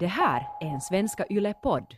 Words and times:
Det 0.00 0.06
här 0.06 0.48
är 0.60 0.66
en 0.66 0.80
Svenska 0.80 1.24
Yle-podd. 1.30 1.94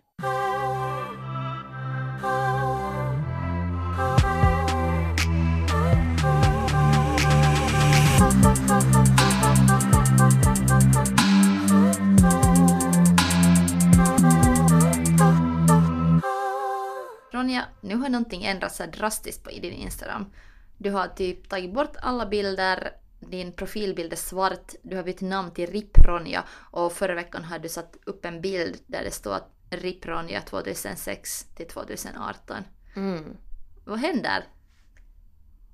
Ronja, 17.32 17.64
nu 17.80 17.96
har 17.96 18.08
någonting 18.08 18.44
ändrats 18.44 18.76
så 18.76 18.82
här 18.82 18.90
drastiskt 18.90 19.44
på 19.44 19.50
i 19.50 19.60
din 19.60 19.72
Instagram. 19.72 20.32
Du 20.78 20.90
har 20.90 21.06
typ 21.06 21.48
tagit 21.48 21.74
bort 21.74 21.96
alla 22.02 22.26
bilder, 22.26 22.90
din 23.20 23.52
profilbild 23.52 24.12
är 24.12 24.16
svart, 24.16 24.72
du 24.82 24.96
har 24.96 25.02
bytt 25.02 25.20
namn 25.20 25.50
till 25.50 25.70
RIP 25.70 25.98
Ronja 25.98 26.44
och 26.50 26.92
förra 26.92 27.14
veckan 27.14 27.44
har 27.44 27.58
du 27.58 27.68
satt 27.68 27.96
upp 28.04 28.24
en 28.24 28.40
bild 28.40 28.82
där 28.86 29.04
det 29.04 29.10
står 29.10 29.34
att 29.34 29.50
RIP 29.70 30.06
Ronja 30.06 30.40
2006 30.40 31.46
till 31.54 31.66
2018. 31.66 32.64
Mm. 32.96 33.36
Vad 33.84 33.98
händer? 33.98 34.44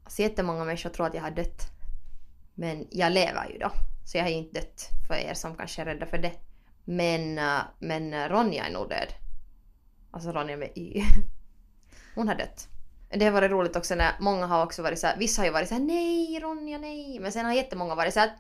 Alltså 0.05 0.23
jättemånga 0.23 0.65
människor 0.65 0.91
tror 0.91 1.07
att 1.07 1.15
jag 1.15 1.23
har 1.23 1.31
dött. 1.31 1.63
Men 2.55 2.87
jag 2.91 3.13
lever 3.13 3.51
ju 3.51 3.59
då. 3.59 3.71
Så 4.05 4.17
jag 4.17 4.25
har 4.25 4.31
ju 4.31 4.37
inte 4.37 4.61
dött 4.61 4.89
för 5.09 5.15
er 5.15 5.35
som 5.35 5.57
kanske 5.57 5.83
är 5.83 5.87
rädda 5.87 6.07
för 6.07 6.19
det. 6.19 6.33
Men, 6.85 7.39
äh, 7.39 7.63
men 7.79 8.29
Ronja 8.29 8.67
är 8.67 8.73
nog 8.73 8.89
död. 8.89 9.13
Alltså 10.11 10.33
Ronja 10.33 10.57
med 10.57 10.73
Y. 10.75 11.03
Hon 12.15 12.29
har 12.29 12.35
dött. 12.35 12.69
Det 13.11 13.25
har 13.25 13.33
varit 13.33 13.51
roligt 13.51 13.77
också 13.77 13.95
när 13.95 14.13
många 14.21 14.47
har 14.47 14.63
också 14.65 14.83
varit 14.83 14.99
så 14.99 15.07
här, 15.07 15.17
vissa 15.17 15.41
har 15.43 15.47
ju 15.47 15.53
varit 15.53 15.69
så 15.69 15.75
här: 15.75 15.83
nej 15.83 16.41
Ronja 16.41 16.79
nej. 16.79 17.19
Men 17.21 17.33
sen 17.33 17.45
har 17.45 17.53
jättemånga 17.53 17.95
varit 17.95 18.15
så 18.15 18.21
här 18.21 18.31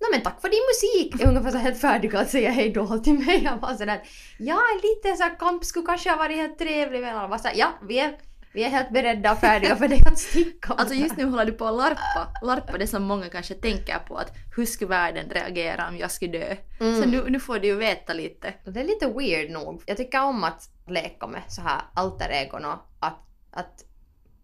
Nej 0.00 0.10
men 0.12 0.22
tack 0.22 0.40
för 0.40 0.48
din 0.48 0.62
musik! 0.70 1.22
Är 1.22 1.28
ungefär 1.28 1.50
så 1.50 1.58
helt 1.58 1.80
färdig 1.80 2.16
att 2.16 2.30
säga 2.30 2.50
hejdå 2.50 2.98
till 2.98 3.18
mig. 3.18 3.44
Jag 3.44 3.56
var 3.56 3.74
sådär 3.74 4.02
ja 4.38 4.60
lite 4.82 5.16
så 5.16 5.22
här 5.22 5.38
kamp 5.38 5.64
skulle 5.64 5.86
kanske 5.86 6.10
ha 6.10 6.16
varit 6.16 6.36
helt 6.36 6.58
trevlig 6.58 7.00
men 7.00 7.16
alla 7.16 7.28
var 7.28 7.38
såhär 7.38 7.54
ja 7.56 7.68
vi 7.88 7.98
är, 7.98 8.18
vi 8.52 8.64
är 8.64 8.68
helt 8.68 8.90
beredda 8.90 9.32
och 9.32 9.38
färdiga 9.38 9.76
för 9.76 9.88
dig 9.88 10.00
att 10.06 10.18
sticka. 10.18 10.72
Alltså 10.72 10.94
just 10.94 11.16
nu 11.16 11.24
håller 11.24 11.44
du 11.44 11.52
på 11.52 11.66
att 11.66 11.76
larpa, 11.76 12.32
larpa 12.42 12.78
det 12.78 12.86
som 12.86 13.02
många 13.02 13.28
kanske 13.28 13.54
tänker 13.54 13.98
på 13.98 14.16
att 14.16 14.32
hur 14.56 14.66
skulle 14.66 14.88
världen 14.88 15.30
reagera 15.30 15.88
om 15.88 15.96
jag 15.96 16.10
skulle 16.10 16.38
dö? 16.38 16.56
Mm. 16.80 17.02
Så 17.02 17.08
nu, 17.08 17.30
nu 17.30 17.40
får 17.40 17.58
du 17.58 17.66
ju 17.66 17.76
veta 17.76 18.12
lite. 18.12 18.54
Det 18.64 18.80
är 18.80 18.84
lite 18.84 19.06
weird 19.06 19.50
nog. 19.50 19.82
Jag 19.86 19.96
tycker 19.96 20.22
om 20.22 20.44
att 20.44 20.68
leka 20.86 21.26
med 21.26 21.42
så 21.48 21.62
här 21.62 21.80
alter 21.94 22.28
egon 22.30 22.64
och 22.64 22.78
att, 23.00 23.18
att 23.50 23.84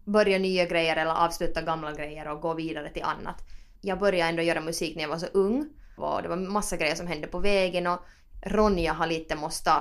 börja 0.07 0.39
nya 0.39 0.65
grejer 0.65 0.95
eller 0.95 1.25
avsluta 1.25 1.61
gamla 1.61 1.93
grejer 1.93 2.27
och 2.27 2.41
gå 2.41 2.53
vidare 2.53 2.89
till 2.89 3.03
annat. 3.03 3.43
Jag 3.81 3.99
började 3.99 4.29
ändå 4.29 4.43
göra 4.43 4.61
musik 4.61 4.95
när 4.95 5.03
jag 5.03 5.09
var 5.09 5.17
så 5.17 5.25
ung 5.25 5.69
och 5.97 6.21
det 6.21 6.29
var 6.29 6.35
massa 6.35 6.77
grejer 6.77 6.95
som 6.95 7.07
hände 7.07 7.27
på 7.27 7.39
vägen 7.39 7.87
och 7.87 7.99
Ronja 8.41 8.93
har 8.93 9.07
lite 9.07 9.35
måste, 9.35 9.71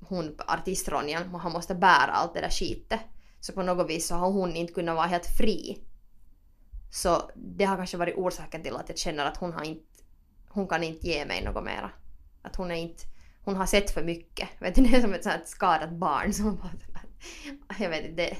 hon 0.00 0.36
artist-Ronja, 0.46 1.24
har 1.24 1.50
måste 1.50 1.74
bära 1.74 2.12
allt 2.12 2.34
det 2.34 2.40
där 2.40 2.50
skitet. 2.50 3.00
Så 3.40 3.52
på 3.52 3.62
något 3.62 3.90
vis 3.90 4.06
så 4.06 4.14
har 4.14 4.30
hon 4.30 4.56
inte 4.56 4.72
kunnat 4.72 4.96
vara 4.96 5.06
helt 5.06 5.26
fri. 5.26 5.78
Så 6.90 7.30
det 7.34 7.64
har 7.64 7.76
kanske 7.76 7.96
varit 7.96 8.16
orsaken 8.16 8.62
till 8.62 8.76
att 8.76 8.88
jag 8.88 8.98
känner 8.98 9.26
att 9.26 9.36
hon 9.36 9.52
har 9.52 9.64
inte, 9.64 10.02
hon 10.48 10.68
kan 10.68 10.82
inte 10.82 11.06
ge 11.06 11.26
mig 11.26 11.44
något 11.44 11.64
mera. 11.64 11.90
Att 12.42 12.56
hon 12.56 12.70
är 12.70 12.74
inte, 12.74 13.02
hon 13.44 13.56
har 13.56 13.66
sett 13.66 13.90
för 13.90 14.02
mycket. 14.02 14.48
Vet 14.58 14.74
du, 14.74 14.82
det 14.82 14.96
är 14.96 15.00
som 15.00 15.14
ett 15.14 15.24
sånt 15.24 15.48
skadat 15.48 15.90
barn 15.92 16.32
som 16.32 16.56
bara 16.56 16.70
jag 17.78 17.90
vet 17.90 18.04
inte, 18.04 18.22
det, 18.22 18.36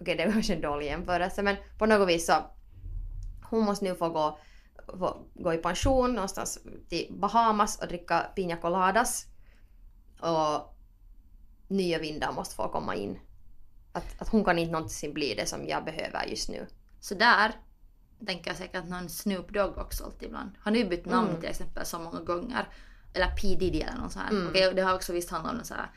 okej 0.00 0.16
det 0.16 0.26
var 0.26 0.32
kanske 0.32 0.54
en 0.54 0.60
dålig 0.60 0.86
jämförelse 0.86 1.42
men 1.42 1.56
på 1.78 1.86
något 1.86 2.08
vis 2.08 2.26
så 2.26 2.32
hon 3.50 3.64
måste 3.64 3.84
nu 3.84 3.94
få 3.94 4.08
gå, 4.08 4.38
få 4.86 5.26
gå 5.34 5.54
i 5.54 5.58
pension 5.58 6.14
någonstans 6.14 6.58
till 6.88 7.06
Bahamas 7.10 7.80
och 7.80 7.88
dricka 7.88 8.20
Pina 8.36 8.56
Coladas 8.56 9.26
och 10.20 10.74
nya 11.68 11.98
vindar 11.98 12.32
måste 12.32 12.54
få 12.54 12.68
komma 12.68 12.94
in. 12.94 13.18
Att, 13.92 14.22
att 14.22 14.28
hon 14.28 14.44
kan 14.44 14.58
inte 14.58 14.72
någonsin 14.72 15.14
bli 15.14 15.34
det 15.34 15.46
som 15.46 15.68
jag 15.68 15.84
behöver 15.84 16.24
just 16.26 16.48
nu. 16.48 16.66
Så 17.00 17.14
där 17.14 17.52
tänker 18.26 18.50
jag 18.50 18.56
säkert 18.56 18.76
att 18.76 18.88
någon 18.88 19.08
Snoop 19.08 19.50
Dogg 19.50 19.78
också 19.78 20.04
alltid 20.04 20.28
ibland. 20.28 20.50
Han 20.58 20.74
har 20.74 20.78
ju 20.78 20.88
bytt 20.88 21.06
namn 21.06 21.28
Mm. 21.28 21.40
till 21.40 21.50
exempel 21.50 21.86
så 21.86 21.98
många 21.98 22.20
gånger. 22.20 22.68
Eller 23.14 23.26
P 23.26 23.48
Diddy 23.54 23.80
eller 23.80 23.98
något 23.98 24.12
sånt 24.12 24.24
här. 24.24 24.32
Mm. 24.32 24.48
Okej, 24.48 24.74
det 24.74 24.82
har 24.82 24.94
också 24.94 25.12
visst 25.12 25.30
handlat 25.30 25.54
om 25.58 25.64
så 25.64 25.74
här 25.74 25.90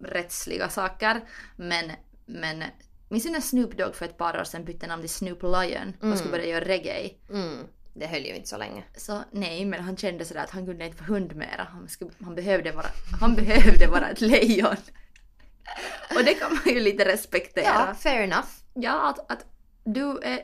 rättsliga 0.00 0.68
saker. 0.68 1.20
Men, 1.56 1.92
men 2.26 2.64
minns 3.08 3.24
du 3.24 3.30
när 3.30 3.40
Snoop 3.40 3.76
Dogg 3.78 3.94
för 3.94 4.04
ett 4.04 4.18
par 4.18 4.40
år 4.40 4.44
sedan 4.44 4.64
bytte 4.64 4.86
namn 4.86 5.02
till 5.02 5.10
Snoop 5.10 5.42
Lion 5.42 5.88
och 5.88 6.18
skulle 6.18 6.20
Mm. 6.20 6.30
börja 6.30 6.46
göra 6.46 6.64
reggae? 6.64 7.10
Mm. 7.30 7.66
Det 7.94 8.06
höll 8.06 8.22
ju 8.24 8.34
inte 8.34 8.48
så 8.48 8.56
länge. 8.58 8.84
Så 8.96 9.22
nej, 9.32 9.64
men 9.64 9.80
han 9.84 9.96
kände 9.96 10.24
sådär 10.24 10.44
att 10.44 10.50
han 10.50 10.66
kunde 10.66 10.84
inte 10.86 10.96
vara 10.96 11.06
hund 11.06 11.36
mera. 11.36 11.68
Han, 11.72 11.88
skulle, 11.88 12.10
han, 12.24 12.34
behövde 12.34 12.72
vara, 12.72 12.86
han 13.20 13.34
behövde 13.34 13.86
vara 13.86 14.08
ett 14.08 14.20
lejon. 14.20 14.76
Och 16.16 16.24
det 16.24 16.34
kan 16.34 16.50
man 16.54 16.74
ju 16.74 16.80
lite 16.80 17.04
respektera. 17.04 17.64
Ja, 17.64 17.94
fair 17.94 18.22
enough. 18.22 18.48
Ja, 18.74 19.08
att, 19.10 19.32
att 19.32 19.44
du 19.84 20.18
är... 20.22 20.40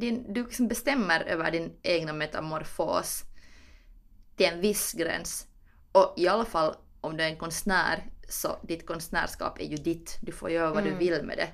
Din, 0.00 0.32
du 0.32 0.44
liksom 0.44 0.68
bestämmer 0.68 1.20
över 1.20 1.50
din 1.50 1.72
egna 1.82 2.12
metamorfos 2.12 3.22
till 4.36 4.46
en 4.46 4.60
viss 4.60 4.92
gräns. 4.92 5.46
Och 5.92 6.14
i 6.16 6.28
alla 6.28 6.44
fall 6.44 6.74
om 7.00 7.16
du 7.16 7.24
är 7.24 7.28
en 7.28 7.36
konstnär 7.36 8.04
så 8.28 8.58
ditt 8.62 8.86
konstnärskap 8.86 9.60
är 9.60 9.64
ju 9.64 9.76
ditt. 9.76 10.18
Du 10.22 10.32
får 10.32 10.50
göra 10.50 10.70
vad 10.72 10.82
du 10.82 10.88
Mm. 10.88 10.98
vill 10.98 11.22
med 11.22 11.36
det. 11.38 11.48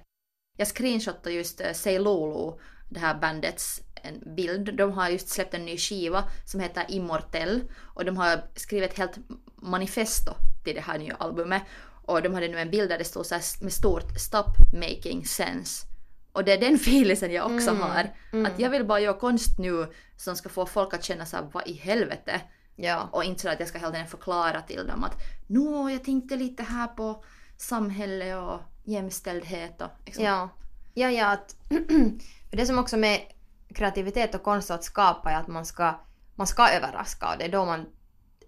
Jag 0.59 0.69
screenshotade 0.69 1.33
just 1.33 1.61
uh, 1.61 1.73
Say 1.73 1.99
Lolo, 1.99 2.61
det 2.91 3.01
här 3.01 3.15
bandets 3.21 3.81
en 3.95 4.35
bild. 4.37 4.75
De 4.77 4.93
har 4.93 5.09
just 5.09 5.29
släppt 5.29 5.55
en 5.55 5.65
ny 5.65 5.77
skiva 5.79 6.25
som 6.47 6.61
heter 6.61 6.85
Immortell 6.89 7.63
och 7.95 8.05
de 8.05 8.17
har 8.17 8.43
skrivit 8.57 8.91
ett 8.91 8.99
helt 8.99 9.19
manifesto 9.57 10.33
till 10.65 10.75
det 10.75 10.81
här 10.81 10.99
nya 10.99 11.15
albumet. 11.15 11.63
Och 12.05 12.23
de 12.23 12.35
hade 12.35 12.49
nu 12.49 12.59
en 12.59 12.71
bild 12.71 12.89
där 12.91 12.99
det 12.99 13.05
stod 13.05 13.27
så 13.27 13.35
med 13.61 13.73
stort 13.73 14.21
“Stop 14.21 14.53
making 14.73 15.27
sense”. 15.27 15.87
Och 16.33 16.45
det 16.45 16.53
är 16.53 16.61
den 16.61 16.75
feelingen 16.85 17.33
jag 17.33 17.47
också 17.55 17.71
Mm, 17.71 17.83
har. 17.83 18.11
mm. 18.33 18.47
Att 18.53 18.59
jag 18.59 18.71
vill 18.71 18.85
bara 18.87 19.01
göra 19.01 19.19
konst 19.21 19.59
nu 19.59 19.93
som 20.17 20.37
ska 20.37 20.49
få 20.49 20.67
folk 20.67 20.95
att 20.95 21.05
känna 21.05 21.27
såhär 21.27 21.49
vad 21.53 21.67
i 21.69 21.73
helvete. 21.73 22.41
Ja. 22.77 23.09
Och 23.13 23.25
inte 23.25 23.43
så 23.43 23.49
att 23.49 23.61
jag 23.61 23.69
ska 23.69 23.79
hela 23.79 23.91
tiden 23.91 24.07
förklara 24.07 24.63
till 24.63 24.87
dem 24.87 25.05
att 25.05 25.17
nå, 25.47 25.91
jag 25.91 26.05
tänkte 26.05 26.37
lite 26.37 26.63
här 26.63 26.87
på 26.87 27.25
samhälle 27.57 28.37
och 28.37 28.61
jämställdhet 28.85 29.81
och 29.81 29.91
liksom. 30.05 30.25
Ja. 30.25 30.49
Ja, 30.95 31.11
ja. 31.11 31.33
Att, 31.33 31.57
för 32.51 32.57
det 32.57 32.67
som 32.67 32.79
också 32.79 32.97
med 32.97 33.21
kreativitet 33.75 34.35
och 34.35 34.43
konst 34.43 34.71
att 34.71 34.85
skapa 34.85 35.31
är 35.31 35.41
att 35.41 35.49
man 35.49 35.67
ska, 35.67 36.01
man 36.35 36.47
ska 36.47 36.69
överraska 36.69 37.33
och 37.33 37.39
det 37.39 37.45
är 37.45 37.49
då 37.49 37.65
man 37.65 37.87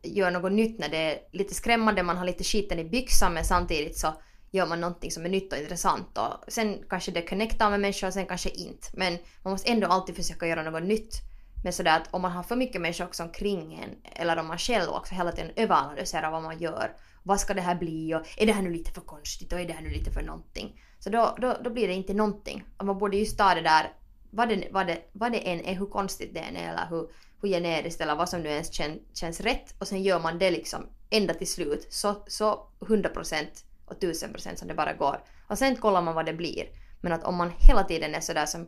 gör 0.02 0.30
något 0.30 0.52
nytt 0.52 0.78
när 0.78 0.88
det 0.88 0.96
är 0.96 1.18
lite 1.32 1.54
skrämmande, 1.54 2.02
man 2.02 2.16
har 2.16 2.24
lite 2.24 2.44
skiten 2.44 2.78
i 2.78 2.84
byxan 2.84 3.34
men 3.34 3.44
samtidigt 3.44 3.98
så 3.98 4.14
gör 4.50 4.66
man 4.66 4.80
någonting 4.80 5.10
som 5.10 5.24
är 5.24 5.28
nytt 5.28 5.52
och 5.52 5.58
intressant 5.58 6.18
och 6.18 6.52
sen 6.52 6.82
kanske 6.88 7.12
det 7.12 7.22
connectar 7.22 7.70
med 7.70 7.80
människor 7.80 8.06
och 8.06 8.14
sen 8.14 8.26
kanske 8.26 8.48
inte. 8.48 8.88
Men 8.92 9.18
man 9.42 9.52
måste 9.52 9.70
ändå 9.70 9.86
alltid 9.86 10.16
försöka 10.16 10.46
göra 10.46 10.62
något 10.62 10.82
nytt. 10.82 11.20
Men 11.64 11.72
sådär 11.72 11.96
att 11.96 12.08
om 12.10 12.22
man 12.22 12.32
har 12.32 12.42
för 12.42 12.56
mycket 12.56 12.80
människor 12.80 13.04
också 13.04 13.22
omkring 13.22 13.74
en 13.74 14.12
eller 14.12 14.36
om 14.36 14.46
man 14.46 14.58
själv 14.58 14.90
också 14.90 15.14
hela 15.14 15.32
tiden 15.32 15.52
överanalyserar 15.56 16.30
vad 16.30 16.42
man 16.42 16.58
gör. 16.58 16.96
Vad 17.22 17.40
ska 17.40 17.54
det 17.54 17.60
här 17.60 17.74
bli 17.74 18.14
och 18.14 18.20
är 18.36 18.46
det 18.46 18.52
här 18.52 18.62
nu 18.62 18.70
lite 18.70 18.92
för 18.92 19.00
konstigt 19.00 19.52
och 19.52 19.60
är 19.60 19.64
det 19.64 19.72
här 19.72 19.82
nu 19.82 19.90
lite 19.90 20.10
för 20.10 20.22
någonting? 20.22 20.80
Så 20.98 21.10
då, 21.10 21.36
då, 21.40 21.56
då 21.64 21.70
blir 21.70 21.88
det 21.88 21.94
inte 21.94 22.14
någonting. 22.14 22.64
Och 22.76 22.86
man 22.86 22.98
borde 22.98 23.16
just 23.16 23.38
ta 23.38 23.54
det 23.54 23.60
där, 23.60 23.92
vad 24.30 24.48
det, 24.48 24.68
vad 24.70 24.86
det, 24.86 24.98
vad 25.12 25.32
det 25.32 25.38
än 25.38 25.64
är, 25.64 25.74
hur 25.74 25.86
konstigt 25.86 26.34
det 26.34 26.40
än 26.40 26.56
är 26.56 26.68
eller 26.68 26.86
hur, 26.90 27.08
hur 27.42 27.48
generiskt 27.48 28.00
eller 28.00 28.14
vad 28.14 28.28
som 28.28 28.40
nu 28.40 28.48
ens 28.48 28.72
kän, 28.72 29.00
känns 29.14 29.40
rätt 29.40 29.74
och 29.78 29.88
sen 29.88 30.02
gör 30.02 30.20
man 30.20 30.38
det 30.38 30.50
liksom 30.50 30.86
ända 31.10 31.34
till 31.34 31.52
slut 31.52 31.86
så, 31.90 32.22
så 32.26 32.66
100% 32.80 33.46
och 33.86 34.02
1000% 34.02 34.56
som 34.56 34.68
det 34.68 34.74
bara 34.74 34.92
går. 34.92 35.20
Och 35.48 35.58
sen 35.58 35.76
kollar 35.76 36.02
man 36.02 36.14
vad 36.14 36.26
det 36.26 36.32
blir. 36.34 36.66
Men 37.00 37.12
att 37.12 37.24
om 37.24 37.36
man 37.36 37.52
hela 37.58 37.84
tiden 37.84 38.14
är 38.14 38.20
sådär 38.20 38.46
som 38.46 38.66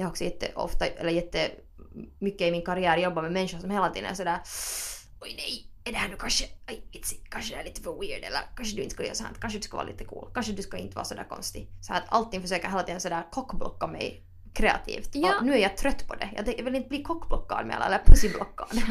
jag 0.00 0.06
har 0.06 0.10
också 0.10 0.24
jätteofta, 0.24 0.86
eller 0.86 1.10
jättemycket 1.10 2.48
i 2.48 2.50
min 2.50 2.64
karriär 2.64 2.96
jobbat 2.98 3.24
med 3.24 3.32
människor 3.32 3.58
som 3.58 3.70
hela 3.70 3.90
tiden 3.90 4.10
är 4.10 4.14
sådär 4.14 4.38
oj 5.20 5.34
nej, 5.36 5.66
är 5.84 5.92
det 5.92 5.98
här 5.98 6.08
nu 6.08 6.16
kanske, 6.16 6.44
aj, 6.66 6.82
vitsi, 6.92 7.16
kanske 7.30 7.54
det 7.54 7.60
är 7.60 7.64
lite 7.64 7.82
för 7.82 8.00
weird 8.00 8.24
eller 8.24 8.40
kanske 8.56 8.76
du 8.76 8.82
inte 8.82 8.94
ska 8.94 9.04
göra 9.04 9.14
så 9.14 9.24
här, 9.24 9.32
kanske 9.40 9.58
du 9.58 9.62
ska 9.62 9.76
vara 9.76 9.86
lite 9.86 10.04
cool, 10.04 10.30
kanske 10.34 10.52
du 10.52 10.62
ska 10.62 10.76
inte 10.76 10.96
vara 10.96 11.04
sådär 11.04 11.26
konstig. 11.28 11.68
Så 11.80 11.94
att 11.94 12.02
allting 12.08 12.42
försöker 12.42 12.68
hela 12.68 12.82
tiden 12.82 13.00
sådär 13.00 13.26
kockblocka 13.32 13.86
mig 13.86 14.24
kreativt. 14.54 15.10
Ja. 15.12 15.38
Och 15.38 15.46
nu 15.46 15.54
är 15.54 15.58
jag 15.58 15.76
trött 15.76 16.08
på 16.08 16.14
det. 16.14 16.28
Jag, 16.36 16.64
vill 16.64 16.74
inte 16.74 16.88
bli 16.88 17.02
kockblockad 17.02 17.66
med 17.66 17.76
alla, 17.76 17.86
eller 17.86 18.04
pussyblockad. 18.06 18.68
Men 18.72 18.82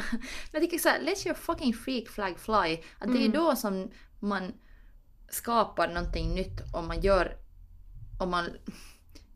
jag 0.51 0.61
tycker 0.61 0.77
såhär, 0.77 1.01
let 1.01 1.25
your 1.25 1.35
fucking 1.35 1.73
freak 1.73 2.07
flag 2.07 2.39
fly. 2.39 2.77
Att 2.99 3.07
det 3.13 3.17
är 3.17 3.25
Mm. 3.25 3.31
då 3.31 3.55
som 3.55 3.91
man 4.19 4.53
skapar 5.29 5.87
någonting 5.87 6.35
nytt 6.35 6.61
och 6.73 6.83
man 6.83 7.01
gör, 7.01 7.37
om 8.19 8.29
man 8.29 8.45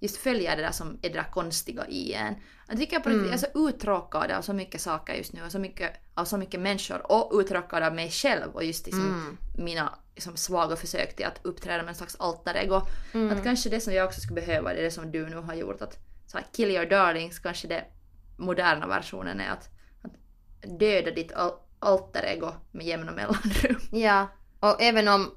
just 0.04 0.18
följer 0.18 0.56
det 0.56 0.62
där 0.62 0.72
som 0.72 0.88
är 1.02 1.10
det 1.10 1.14
där 1.14 1.32
konstiga 1.32 1.88
i 1.88 2.14
en. 2.14 2.36
Jag 2.68 2.78
tycker 2.78 3.00
på 3.00 3.10
riktigt, 3.10 3.20
Mm. 3.28 3.32
jag 3.40 3.44
är 3.44 3.52
så 3.54 3.70
uttråkad 3.70 4.32
av 4.32 4.42
så 4.42 4.54
mycket 4.54 4.82
saker 4.82 5.14
just 5.14 5.34
nu 5.34 5.44
och 5.46 5.52
så 5.52 5.60
mycket, 5.60 5.92
av 6.14 6.26
så 6.26 6.38
mycket 6.38 6.60
människor 6.60 7.12
och 7.12 7.40
uttråkad 7.40 7.84
av 7.84 7.96
mig 7.96 8.12
själv 8.12 8.52
och 8.56 8.64
just 8.64 8.86
liksom 8.86 9.06
Mm. 9.06 9.38
mina 9.66 9.94
liksom, 10.16 10.38
svaga 10.38 10.76
försök 10.76 11.16
till 11.16 11.26
att 11.26 11.40
uppträda 11.42 11.84
med 11.84 11.90
en 11.90 11.96
slags 11.96 12.16
alter 12.20 12.56
ego. 12.56 12.82
Mm. 13.14 13.38
Att 13.38 13.44
kanske 13.44 13.70
det 13.70 13.80
som 13.80 13.94
jag 13.94 14.06
också 14.08 14.22
skulle 14.22 14.42
behöva, 14.42 14.74
det 14.74 14.80
är 14.80 14.84
det 14.84 14.92
som 14.92 15.12
du 15.12 15.30
nu 15.30 15.36
har 15.36 15.54
gjort, 15.54 15.82
att 15.82 15.98
så 16.28 16.38
här, 16.38 16.46
kill 16.56 16.72
your 16.72 16.86
darlings, 16.86 17.40
kanske 17.40 17.68
det 17.68 17.86
moderna 18.38 18.88
versionen 18.88 19.40
är 19.40 19.50
att, 19.50 19.70
att 20.02 20.80
döda 20.80 21.12
ditt 21.12 21.32
al- 21.34 21.60
alter 21.80 22.24
ego 22.24 22.52
med 22.72 22.86
jämna 22.86 23.12
mellanrum. 23.12 23.80
Ja, 23.92 24.28
och 24.60 24.82
även 24.82 25.08
om 25.08 25.32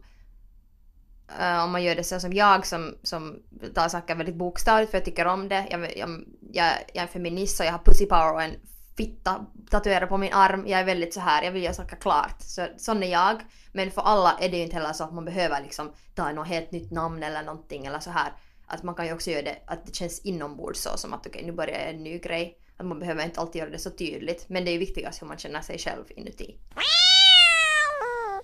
Uh, 1.40 1.64
om 1.64 1.72
man 1.72 1.82
gör 1.82 1.94
det 1.94 2.04
så 2.04 2.20
som 2.20 2.32
jag 2.32 2.66
som, 2.66 2.94
som 3.02 3.42
tar 3.74 3.88
saker 3.88 4.14
väldigt 4.14 4.36
bokstavligt 4.36 4.90
för 4.90 4.98
jag 4.98 5.04
tycker 5.04 5.26
om 5.26 5.48
det. 5.48 5.66
Jag, 5.70 5.98
jag, 5.98 6.24
jag, 6.52 6.72
jag 6.94 7.02
är 7.02 7.06
feminist 7.06 7.60
och 7.60 7.66
jag 7.66 7.72
har 7.72 7.78
pussy 7.78 8.06
power 8.06 8.32
och 8.32 8.42
en 8.42 8.56
fitta 8.96 9.46
tatuerad 9.70 10.08
på 10.08 10.16
min 10.16 10.32
arm. 10.32 10.66
Jag 10.66 10.80
är 10.80 10.84
väldigt 10.84 11.14
så 11.14 11.20
här, 11.20 11.42
jag 11.42 11.52
vill 11.52 11.62
göra 11.62 11.74
saker 11.74 11.96
klart. 11.96 12.36
Så, 12.40 12.66
sån 12.76 13.02
är 13.02 13.12
jag. 13.12 13.40
Men 13.72 13.90
för 13.90 14.02
alla 14.02 14.38
är 14.40 14.48
det 14.48 14.56
ju 14.56 14.62
inte 14.62 14.76
heller 14.76 14.92
så 14.92 15.04
att 15.04 15.14
man 15.14 15.24
behöver 15.24 15.62
liksom 15.62 15.92
ta 16.14 16.32
något 16.32 16.48
helt 16.48 16.70
nytt 16.70 16.90
namn 16.90 17.22
eller 17.22 17.42
någonting 17.42 17.86
eller 17.86 18.00
så 18.00 18.10
här. 18.10 18.32
Att 18.66 18.82
man 18.82 18.94
kan 18.94 19.06
ju 19.06 19.12
också 19.12 19.30
göra 19.30 19.42
det 19.42 19.56
att 19.66 19.86
det 19.86 19.94
känns 19.94 20.20
inombords 20.20 20.80
så 20.80 20.96
som 20.96 21.12
att 21.12 21.26
okej 21.26 21.30
okay, 21.30 21.46
nu 21.50 21.52
börjar 21.52 21.78
jag 21.78 21.90
en 21.90 22.02
ny 22.02 22.18
grej. 22.18 22.58
Att 22.76 22.86
man 22.86 22.98
behöver 22.98 23.24
inte 23.24 23.40
alltid 23.40 23.60
göra 23.60 23.70
det 23.70 23.78
så 23.78 23.90
tydligt. 23.90 24.48
Men 24.48 24.64
det 24.64 24.70
är 24.70 24.72
ju 24.72 24.78
viktigast 24.78 25.22
hur 25.22 25.26
man 25.26 25.38
känner 25.38 25.60
sig 25.60 25.78
själv 25.78 26.04
inuti. 26.08 26.58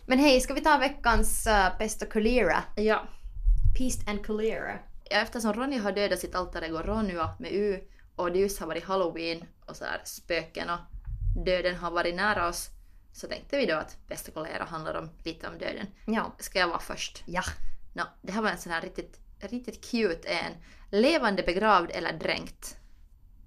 Men 0.07 0.19
hej, 0.19 0.41
ska 0.41 0.55
vi 0.55 0.61
ta 0.61 0.79
veckans 0.79 1.47
uh, 1.47 1.79
bästa 1.79 2.07
kolera? 2.07 2.63
Ja. 2.77 3.09
Peace 3.79 4.11
and 4.11 4.27
kolera. 4.27 4.79
ja, 5.11 5.17
eftersom 5.17 5.53
Ronja 5.53 5.83
har 5.83 5.93
dödat 5.93 6.19
sitt 6.19 6.35
alter 6.35 6.63
ego 6.63 6.79
Ronja 6.79 7.35
med 7.39 7.53
U 7.53 7.81
och 8.17 8.33
det 8.33 8.39
just 8.39 8.61
har 8.61 8.67
varit 8.67 8.85
halloween 8.85 9.45
och 9.67 9.77
så 9.77 9.85
här 9.85 10.01
spöken 10.05 10.71
och 10.71 10.79
döden 11.45 11.77
har 11.77 11.91
varit 11.91 12.15
nära 12.15 12.49
oss 12.49 12.71
så 13.13 13.27
tänkte 13.27 13.57
vi 13.57 13.67
då 13.67 13.75
att 13.75 13.97
bästa 14.09 14.31
kolera 14.33 14.65
handlar 14.65 14.95
om 14.95 15.11
lite 15.25 15.49
om 15.49 15.59
döden. 15.59 15.87
Ja. 16.07 16.33
Ska 16.39 16.59
jag 16.59 16.69
vara 16.69 16.79
först? 16.81 17.23
Ja. 17.27 17.43
Nå, 17.93 18.03
det 18.23 18.33
här 18.33 18.43
var 18.43 18.51
en 18.51 18.59
sån 18.59 18.73
här 18.73 18.81
riktigt, 18.81 19.21
riktigt 19.41 19.91
cute 19.91 20.29
en. 20.29 20.53
Levande 20.91 21.43
begravd 21.43 21.91
eller 21.91 22.13
dränkt? 22.13 22.77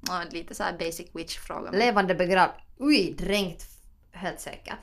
Ja, 0.07 0.23
lite 0.31 0.55
så 0.55 0.63
här 0.63 0.77
basic 0.77 1.07
witch-fråga. 1.13 1.71
Levande 1.71 2.15
begravd. 2.15 2.53
Ui, 2.77 3.13
dränkt. 3.13 3.67
Helt 4.11 4.39
säkert. 4.39 4.77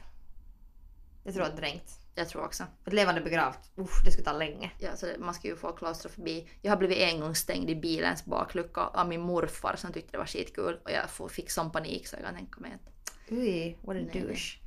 Jag 1.25 1.35
tror 1.35 1.45
att 1.45 1.57
dränkt. 1.57 1.91
jag 2.15 2.29
tror 2.29 2.45
också. 2.45 2.65
Ett 2.87 2.93
levande 2.93 3.21
begravd. 3.21 3.57
Usch, 3.79 4.05
det 4.05 4.11
skulle 4.11 4.25
ta 4.25 4.33
länge. 4.33 4.71
Ja, 4.79 4.97
så 4.97 5.07
det- 5.07 5.19
man 5.19 5.35
ska 5.35 5.49
ju 5.49 5.57
få 5.57 5.73
klaustrofobi. 5.73 6.51
Jag 6.63 6.73
har 6.73 6.77
blivit 6.77 6.99
en 6.99 7.21
gång 7.21 7.35
stängd 7.35 7.71
i 7.71 7.75
bilens 7.77 8.25
baklucka 8.25 8.81
av 8.81 9.09
min 9.09 9.21
morfar 9.21 9.75
som 9.77 9.93
tyckte 9.93 10.13
det 10.13 10.19
var 10.19 10.27
skitkul 10.27 10.79
och 10.85 10.91
jag 10.91 11.31
fick 11.31 11.51
sån 11.51 11.73
panik 11.73 12.07
så 12.07 12.17
jag 12.17 12.25
kan 12.25 12.35
tänka 12.35 12.61
mig 12.61 12.73
att 12.75 12.93
Ui, 13.31 13.77
what 13.83 13.97
a 13.97 14.01
Nej, 14.01 14.11
nej. 14.15 14.23
douche. 14.23 14.59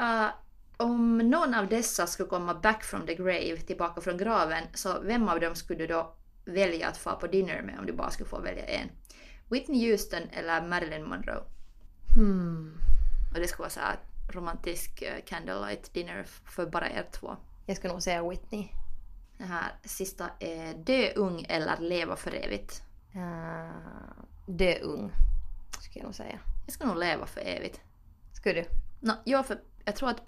Uh, 0.00 0.28
om 0.76 1.18
någon 1.18 1.54
av 1.54 1.68
dessa 1.68 2.06
skulle 2.06 2.28
komma 2.28 2.54
back 2.54 2.84
from 2.84 3.06
the 3.06 3.14
grave, 3.14 3.56
tillbaka 3.56 4.00
från 4.00 4.16
graven, 4.18 4.64
så 4.74 5.00
vem 5.00 5.28
av 5.28 5.40
dem 5.40 5.54
skulle 5.54 5.78
du 5.78 5.86
då 5.86 6.14
välja 6.44 6.88
att 6.88 6.96
få 6.96 7.16
på 7.16 7.26
dinner 7.26 7.62
med 7.62 7.78
om 7.78 7.86
du 7.86 7.92
bara 7.92 8.10
skulle 8.10 8.28
få 8.28 8.40
välja 8.40 8.64
en? 8.64 8.88
Whitney 9.50 9.90
Houston 9.90 10.22
eller 10.32 10.68
Marilyn 10.68 11.04
Monroe? 11.08 11.42
Hmm. 12.16 12.74
Och 13.34 13.40
det 13.40 13.48
skulle 13.48 13.62
vara 13.62 13.70
så 13.70 13.80
här 13.80 13.96
romantisk 14.28 15.02
eh, 15.02 15.24
candlelight 15.26 15.94
dinner 15.94 16.24
för 16.24 16.66
bara 16.66 16.90
er 16.90 17.06
två. 17.12 17.36
Jag 17.66 17.76
skulle 17.76 17.92
nog 17.92 18.02
säga 18.02 18.28
Whitney. 18.28 18.68
Den 19.38 19.48
här 19.48 19.72
sista 19.84 20.30
är 20.38 20.74
dö 20.74 21.12
ung 21.12 21.46
eller 21.48 21.76
leva 21.80 22.16
för 22.16 22.34
evigt. 22.34 22.82
Uh, 23.16 23.70
dö 24.46 24.78
ung. 24.78 25.12
Skulle 25.80 26.00
jag 26.00 26.04
nog 26.04 26.14
säga. 26.14 26.38
Jag 26.66 26.72
ska 26.72 26.86
nog 26.86 26.96
leva 26.96 27.26
för 27.26 27.40
evigt. 27.40 27.80
Skulle 28.32 28.54
du? 28.54 28.66
Nå, 29.00 29.14
ja, 29.24 29.42
för 29.42 29.60
jag 29.84 29.96
tror 29.96 30.10
att 30.10 30.22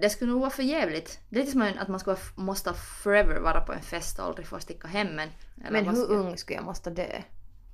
det 0.00 0.10
skulle 0.10 0.30
nog 0.30 0.40
vara 0.40 0.50
för 0.50 0.62
jävligt. 0.62 1.20
Det 1.28 1.36
är 1.36 1.40
lite 1.40 1.52
som 1.52 1.62
att 1.62 1.88
man 1.88 2.00
skulle 2.00 2.16
måste 2.34 2.74
forever 2.74 3.40
vara 3.40 3.60
på 3.60 3.72
en 3.72 3.82
fest 3.82 4.18
och 4.18 4.24
aldrig 4.24 4.46
få 4.46 4.60
sticka 4.60 4.88
hem 4.88 5.08
men... 5.16 5.28
Men 5.54 5.88
hur 5.88 6.10
ung 6.10 6.36
skulle 6.36 6.56
jag 6.56 6.64
måste 6.64 6.90
dö? 6.90 7.22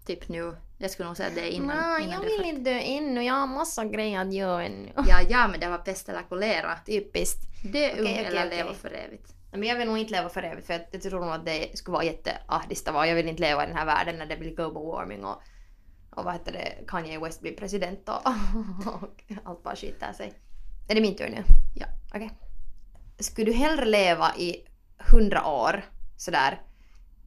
Typ 0.07 0.29
nu. 0.29 0.57
Jag 0.79 0.91
skulle 0.91 1.07
nog 1.07 1.17
säga 1.17 1.31
det 1.35 1.51
innan, 1.51 1.77
Nej, 1.77 2.05
innan 2.05 2.23
jag 2.23 2.31
vill 2.31 2.45
inte 2.45 2.71
dö 2.71 2.79
ännu. 2.79 3.23
Jag 3.23 3.35
har 3.35 3.47
massa 3.47 3.85
grejer 3.85 4.21
att 4.21 4.33
göra 4.33 4.65
ännu. 4.65 4.93
Ja, 4.97 5.21
ja, 5.29 5.49
men 5.49 5.61
det 5.61 5.69
var 5.69 5.79
pest 5.79 6.09
eller 6.09 6.23
kolera. 6.23 6.79
Typiskt. 6.87 7.41
Dö 7.73 7.91
ung 7.91 8.01
okej, 8.01 8.25
eller 8.25 8.47
okej. 8.47 8.59
leva 8.59 8.75
för 8.75 8.91
evigt. 8.91 9.35
Men 9.51 9.63
jag 9.63 9.77
vill 9.77 9.89
nog 9.89 9.99
inte 9.99 10.13
leva 10.13 10.29
för 10.29 10.43
evigt 10.43 10.67
för 10.67 10.75
jag, 10.75 10.83
jag 10.91 11.03
tror 11.03 11.21
nog 11.21 11.31
att 11.31 11.47
det 11.47 11.79
skulle 11.79 11.93
vara 11.93 12.05
jätteahdistava. 12.05 13.07
Jag 13.07 13.15
vill 13.15 13.29
inte 13.29 13.43
leva 13.43 13.65
i 13.65 13.67
den 13.67 13.77
här 13.77 13.87
världen 13.87 14.17
när 14.19 14.27
det 14.27 14.37
blir 14.37 14.55
global 14.55 14.87
warming 14.87 15.25
och, 15.25 15.43
och 16.11 16.25
vad 16.25 16.33
heter 16.33 16.53
det, 16.53 16.87
Kanye 16.87 17.19
West 17.19 17.41
blir 17.41 17.57
president 17.57 18.09
och, 18.09 18.27
och 19.03 19.25
allt 19.45 19.63
bara 19.63 19.77
skiter 19.77 20.13
sig. 20.13 20.33
Är 20.89 20.95
det 20.95 21.01
min 21.01 21.17
tur 21.17 21.29
nu? 21.29 21.45
Ja. 21.75 21.87
Okej. 22.15 22.31
Skulle 23.19 23.51
du 23.51 23.53
hellre 23.53 23.85
leva 23.85 24.37
i 24.37 24.67
hundra 24.99 25.47
år 25.47 25.85
sådär, 26.17 26.61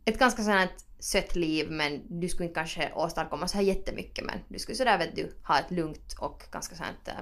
ett 0.05 0.19
ganska 0.19 0.43
sådant 0.43 0.85
sött 0.99 1.35
liv 1.35 1.71
men 1.71 2.19
du 2.19 2.29
skulle 2.29 2.47
inte 2.49 2.59
kanske 2.59 2.91
åstadkomma 2.93 3.47
så 3.47 3.57
här 3.57 3.63
jättemycket 3.63 4.25
men 4.25 4.39
du 4.47 4.59
skulle 4.59 4.75
sådär 4.75 4.97
vet 4.97 5.15
du 5.15 5.35
ha 5.43 5.59
ett 5.59 5.71
lugnt 5.71 6.13
och 6.19 6.43
ganska 6.51 6.75
sådant 6.75 7.07
äh, 7.07 7.13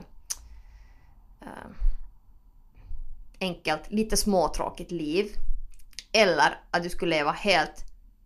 äh, 1.41 1.47
enkelt, 3.39 3.91
lite 3.91 4.17
småtråkigt 4.17 4.91
liv. 4.91 5.27
Eller 6.11 6.59
att 6.71 6.83
du 6.83 6.89
skulle 6.89 7.15
leva 7.15 7.31
helt 7.31 7.75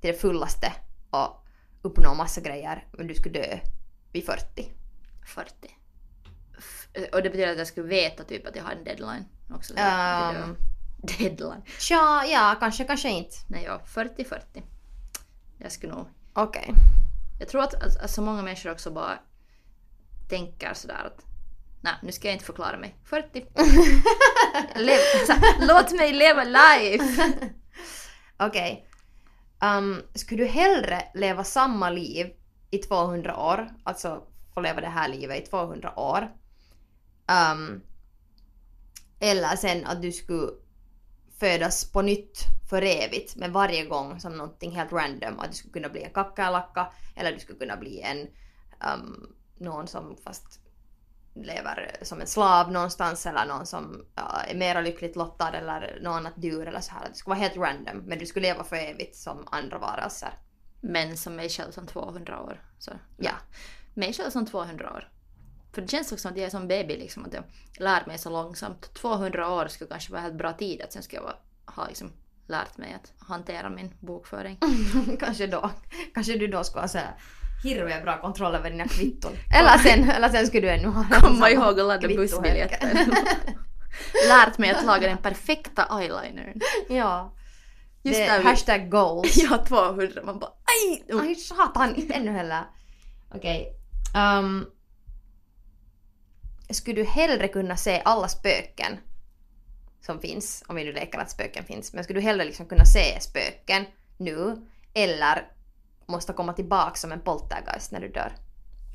till 0.01 0.11
det 0.11 0.21
fullaste 0.21 0.73
och 1.09 1.45
uppnå 1.81 2.13
massa 2.13 2.41
grejer 2.41 2.87
men 2.91 3.07
du 3.07 3.15
skulle 3.15 3.39
dö 3.41 3.59
vid 4.11 4.25
40. 4.25 4.71
40. 5.25 5.51
F- 6.57 6.87
Och 7.13 7.23
det 7.23 7.29
betyder 7.29 7.51
att 7.51 7.57
jag 7.57 7.67
skulle 7.67 7.87
veta 7.87 8.23
typ 8.23 8.47
att 8.47 8.55
jag 8.55 8.63
har 8.63 8.71
en 8.71 8.83
deadline 8.83 9.25
också. 9.55 9.73
Um. 9.73 10.57
Deadline. 11.03 11.61
Tja, 11.79 12.23
ja, 12.27 12.55
kanske, 12.59 12.83
kanske 12.83 13.09
inte. 13.09 13.35
Nej, 13.47 13.63
ja, 13.63 13.81
40-40. 13.87 14.61
Jag 15.61 15.71
skulle 15.71 15.93
nog... 15.93 16.07
Okej. 16.33 16.73
Jag 17.39 17.49
tror 17.49 17.61
att, 17.61 17.73
att, 17.73 17.97
att 17.97 18.11
så 18.11 18.21
många 18.21 18.41
människor 18.41 18.71
också 18.71 18.91
bara 18.91 19.19
tänker 20.29 20.73
sådär 20.73 21.03
att 21.05 21.25
Nej, 21.83 21.93
nu 22.01 22.11
ska 22.11 22.27
jag 22.27 22.35
inte 22.35 22.45
förklara 22.45 22.77
mig. 22.77 22.95
40. 23.03 23.39
Lev, 24.75 24.97
så, 25.27 25.33
här, 25.33 25.67
låt 25.67 25.91
mig 25.91 26.13
leva 26.13 26.43
life! 26.43 27.33
Okej. 28.37 28.87
Um, 29.61 30.01
skulle 30.15 30.43
du 30.43 30.49
hellre 30.49 31.03
leva 31.13 31.43
samma 31.43 31.89
liv 31.89 32.27
i 32.71 32.77
200 32.77 33.37
år, 33.37 33.71
alltså 33.83 34.23
få 34.53 34.61
leva 34.61 34.81
det 34.81 34.87
här 34.87 35.09
livet 35.09 35.43
i 35.43 35.45
200 35.49 35.99
år, 35.99 36.31
um, 37.51 37.81
eller 39.19 39.55
sen 39.55 39.85
att 39.85 40.01
du 40.01 40.11
skulle 40.11 40.47
födas 41.41 41.91
på 41.91 42.01
nytt 42.01 42.45
för 42.69 42.81
evigt, 42.81 43.35
men 43.35 43.51
varje 43.51 43.85
gång 43.85 44.19
som 44.19 44.37
någonting 44.37 44.71
helt 44.71 44.91
random, 44.91 45.39
att 45.39 45.51
du 45.51 45.57
skulle 45.57 45.73
kunna 45.73 45.89
bli 45.89 46.03
en 46.03 46.13
kackerlacka 46.13 46.87
eller 47.15 47.31
du 47.31 47.39
skulle 47.39 47.59
kunna 47.59 47.77
bli 47.77 48.01
en 48.01 48.27
um, 48.93 49.35
någon 49.57 49.87
som 49.87 50.17
fast 50.23 50.59
lever 51.33 51.97
som 52.01 52.21
en 52.21 52.27
slav 52.27 52.71
någonstans 52.71 53.25
eller 53.25 53.45
någon 53.45 53.65
som 53.65 54.05
ja, 54.15 54.41
är 54.47 54.55
mera 54.55 54.81
lyckligt 54.81 55.15
lottad 55.15 55.49
eller 55.49 55.99
något 56.01 56.15
annat 56.15 56.33
djur 56.37 56.67
eller 56.67 56.81
så 56.81 56.91
här. 56.91 57.09
Det 57.09 57.15
skulle 57.15 57.35
vara 57.35 57.47
helt 57.47 57.57
random 57.57 57.97
men 58.05 58.19
du 58.19 58.25
skulle 58.25 58.47
leva 58.47 58.63
för 58.63 58.75
evigt 58.75 59.15
som 59.15 59.47
andra 59.51 59.77
varelser. 59.77 60.33
Men 60.81 61.17
som 61.17 61.35
mig 61.35 61.49
själv 61.49 61.71
som 61.71 61.87
200 61.87 62.41
år. 62.41 62.61
Så, 62.79 62.91
Ja. 63.17 63.31
Mig 63.93 64.13
själv 64.13 64.29
som 64.29 64.45
200 64.45 64.93
år. 64.93 65.11
För 65.73 65.81
det 65.81 65.87
känns 65.87 66.11
också 66.11 66.21
som 66.21 66.31
att 66.31 66.37
jag 66.37 66.45
är 66.45 66.49
som 66.49 66.67
baby 66.67 66.97
liksom, 66.97 67.25
att 67.25 67.33
jag 67.33 67.43
lär 67.79 68.05
mig 68.07 68.17
så 68.17 68.29
långsamt. 68.29 68.93
200 68.93 69.49
år 69.49 69.67
skulle 69.67 69.89
kanske 69.89 70.11
vara 70.11 70.21
helt 70.21 70.35
bra 70.35 70.53
tid 70.53 70.81
att 70.81 70.93
sen 70.93 71.03
ska 71.03 71.15
jag 71.15 71.23
vara, 71.23 71.35
ha 71.65 71.87
liksom 71.87 72.11
lärt 72.47 72.77
mig 72.77 72.93
att 72.93 73.27
hantera 73.27 73.69
min 73.69 73.93
bokföring. 73.99 74.57
kanske 75.19 75.47
då. 75.47 75.71
Kanske 76.13 76.37
du 76.37 76.47
då 76.47 76.63
skulle 76.63 76.81
ha 76.81 76.87
så 76.87 76.97
här 76.97 77.13
hirveän 77.63 78.03
bra 78.03 78.21
kontroll 78.21 78.55
över 78.55 78.69
dina 78.71 78.87
kvitton. 78.87 79.31
eller, 79.55 79.77
sen, 79.77 80.09
eller 80.09 80.29
sen 80.29 80.47
skulle 80.47 80.67
du 80.67 80.69
ännu 80.73 80.87
ha 80.87 81.05
Komma 81.21 81.49
ihåg 81.49 81.79
att 81.79 81.85
ladda 81.87 82.07
kvittohölke. 82.07 82.17
bussbiljetter. 82.17 83.07
Lärt 84.27 84.57
mig 84.57 84.71
att 84.71 84.85
laga 84.85 85.07
den 85.07 85.17
perfekta 85.17 85.99
eyelinern. 85.99 86.61
ja. 86.89 87.33
Just 88.03 88.19
det, 88.19 88.25
där 88.25 88.43
hashtag 88.43 88.89
goals. 88.89 89.37
Ja, 89.37 89.65
200. 89.67 90.21
Man 90.23 90.39
bara 90.39 90.51
aj! 90.51 91.19
Aj 91.19 91.35
satan, 91.35 91.95
inte 91.95 92.13
ännu 92.13 92.31
heller. 92.31 92.63
Okej. 93.35 93.73
Um, 94.39 94.65
skulle 96.73 97.01
du 97.01 97.07
hellre 97.07 97.47
kunna 97.47 97.77
se 97.77 98.01
alla 98.05 98.27
spöken 98.27 98.97
som 100.01 100.19
finns, 100.19 100.63
om 100.67 100.75
vi 100.75 100.83
nu 100.83 100.93
leker 100.93 101.19
att 101.19 101.31
spöken 101.31 101.63
finns, 101.63 101.93
men 101.93 102.03
skulle 102.03 102.19
du 102.19 102.23
hellre 102.23 102.45
liksom 102.45 102.65
kunna 102.65 102.85
se 102.85 103.19
spöken 103.19 103.85
nu 104.17 104.67
eller 104.93 105.51
måste 106.05 106.33
komma 106.33 106.53
tillbaka 106.53 106.95
som 106.95 107.11
en 107.11 107.21
poltergeist 107.21 107.91
när 107.91 108.01
du 108.01 108.07
dör? 108.07 108.33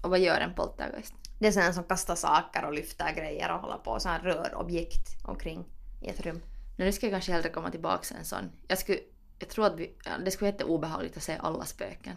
Och 0.02 0.10
vad 0.10 0.18
gör 0.18 0.40
en 0.40 0.54
poltergeist? 0.54 1.14
Det 1.38 1.46
är 1.46 1.52
sån 1.52 1.74
som 1.74 1.84
kastar 1.84 2.14
saker 2.14 2.64
och 2.64 2.72
lyfter 2.72 3.12
grejer 3.12 3.52
och 3.52 3.60
håller 3.60 3.76
på 3.76 4.00
så 4.00 4.08
här 4.08 4.20
rör 4.20 4.54
objekt 4.54 5.24
omkring 5.24 5.64
i 6.02 6.08
ett 6.08 6.20
rum. 6.20 6.42
Nu 6.76 6.92
ska 6.92 7.06
jag 7.06 7.12
kanske 7.12 7.32
hellre 7.32 7.48
komma 7.48 7.70
tillbaka 7.70 8.14
en 8.18 8.24
sån. 8.24 8.50
Jag, 8.68 8.78
skulle, 8.78 8.98
jag 9.38 9.48
tror 9.48 9.66
att 9.66 9.76
vi, 9.76 9.94
det 10.24 10.30
skulle 10.30 10.50
vara 10.50 10.54
jätteobehagligt 10.54 11.16
att 11.16 11.22
se 11.22 11.36
alla 11.40 11.64
spöken. 11.64 12.16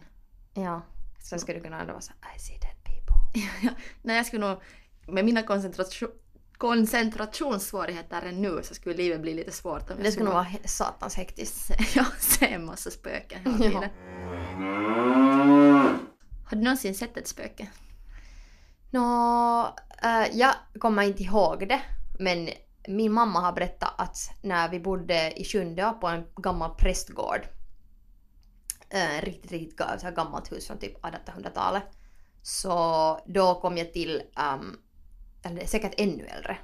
Ja. 0.54 0.82
Sen 1.24 1.40
skulle 1.40 1.58
du 1.58 1.64
kunna 1.64 1.82
ändå 1.82 1.94
vara 1.94 2.02
så 2.02 2.14
här, 2.22 2.36
I 2.36 2.40
see 2.40 2.58
dead 2.58 2.84
people. 2.84 3.76
Nej, 4.02 4.16
jag 4.16 4.26
skulle 4.26 4.48
nog... 4.48 4.58
Med 5.12 5.26
mina 5.26 5.44
koncentration, 5.44 6.10
koncentrationssvårigheter 6.58 8.22
än 8.22 8.42
nu 8.42 8.60
så 8.64 8.76
skulle 8.76 8.96
livet 8.96 9.22
bli 9.22 9.34
lite 9.34 9.52
svårt 9.52 9.88
Det 10.02 10.12
skulle 10.12 10.26
nog 10.26 10.34
vara 10.34 10.44
he- 10.44 10.68
satans 10.68 11.16
hektiskt. 11.16 11.72
ja, 11.96 12.06
se 12.20 12.48
en 12.54 12.66
massa 12.66 12.92
spöken 12.92 13.40
hela 13.46 13.58
tiden. 13.58 13.90
Har 16.46 16.56
du 16.58 16.62
någonsin 16.64 16.96
sett 16.96 17.18
ett 17.18 17.28
spöke? 17.28 17.68
Nå, 18.92 19.76
eh, 20.04 20.38
jag 20.38 20.54
kommer 20.80 21.04
inte 21.04 21.24
ihåg 21.24 21.68
det, 21.68 21.82
men 22.20 22.50
min 22.88 23.12
mamma 23.14 23.40
har 23.40 23.54
berättat 23.54 23.94
att 23.98 24.18
när 24.42 24.70
vi 24.70 24.80
bodde 24.80 25.34
i 25.42 25.46
Sjunde 25.46 25.94
på 26.02 26.08
en 26.08 26.24
gammal 26.36 26.76
prästgård, 26.76 27.48
eh, 28.90 29.22
riktigt, 29.26 29.52
riktigt 29.52 29.80
ga- 29.80 29.98
så 29.98 30.06
här 30.06 30.16
gammalt 30.16 30.52
hus 30.52 30.68
från 30.68 30.80
typ 30.80 31.02
1800-talet, 31.04 31.84
så 32.42 32.74
då 33.26 33.56
kom 33.62 33.78
jag 33.78 33.94
till, 33.94 34.22
um, 34.56 34.78
eller 35.44 35.66
säkert 35.66 35.94
ännu 35.98 36.26
äldre, 36.26 36.58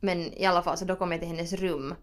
men 0.00 0.32
i 0.32 0.44
alla 0.44 0.62
fall 0.62 0.78
så 0.78 0.84
då 0.84 0.96
kom 0.96 1.12
jag 1.12 1.20
till 1.20 1.28
hennes 1.28 1.52
rum 1.52 1.94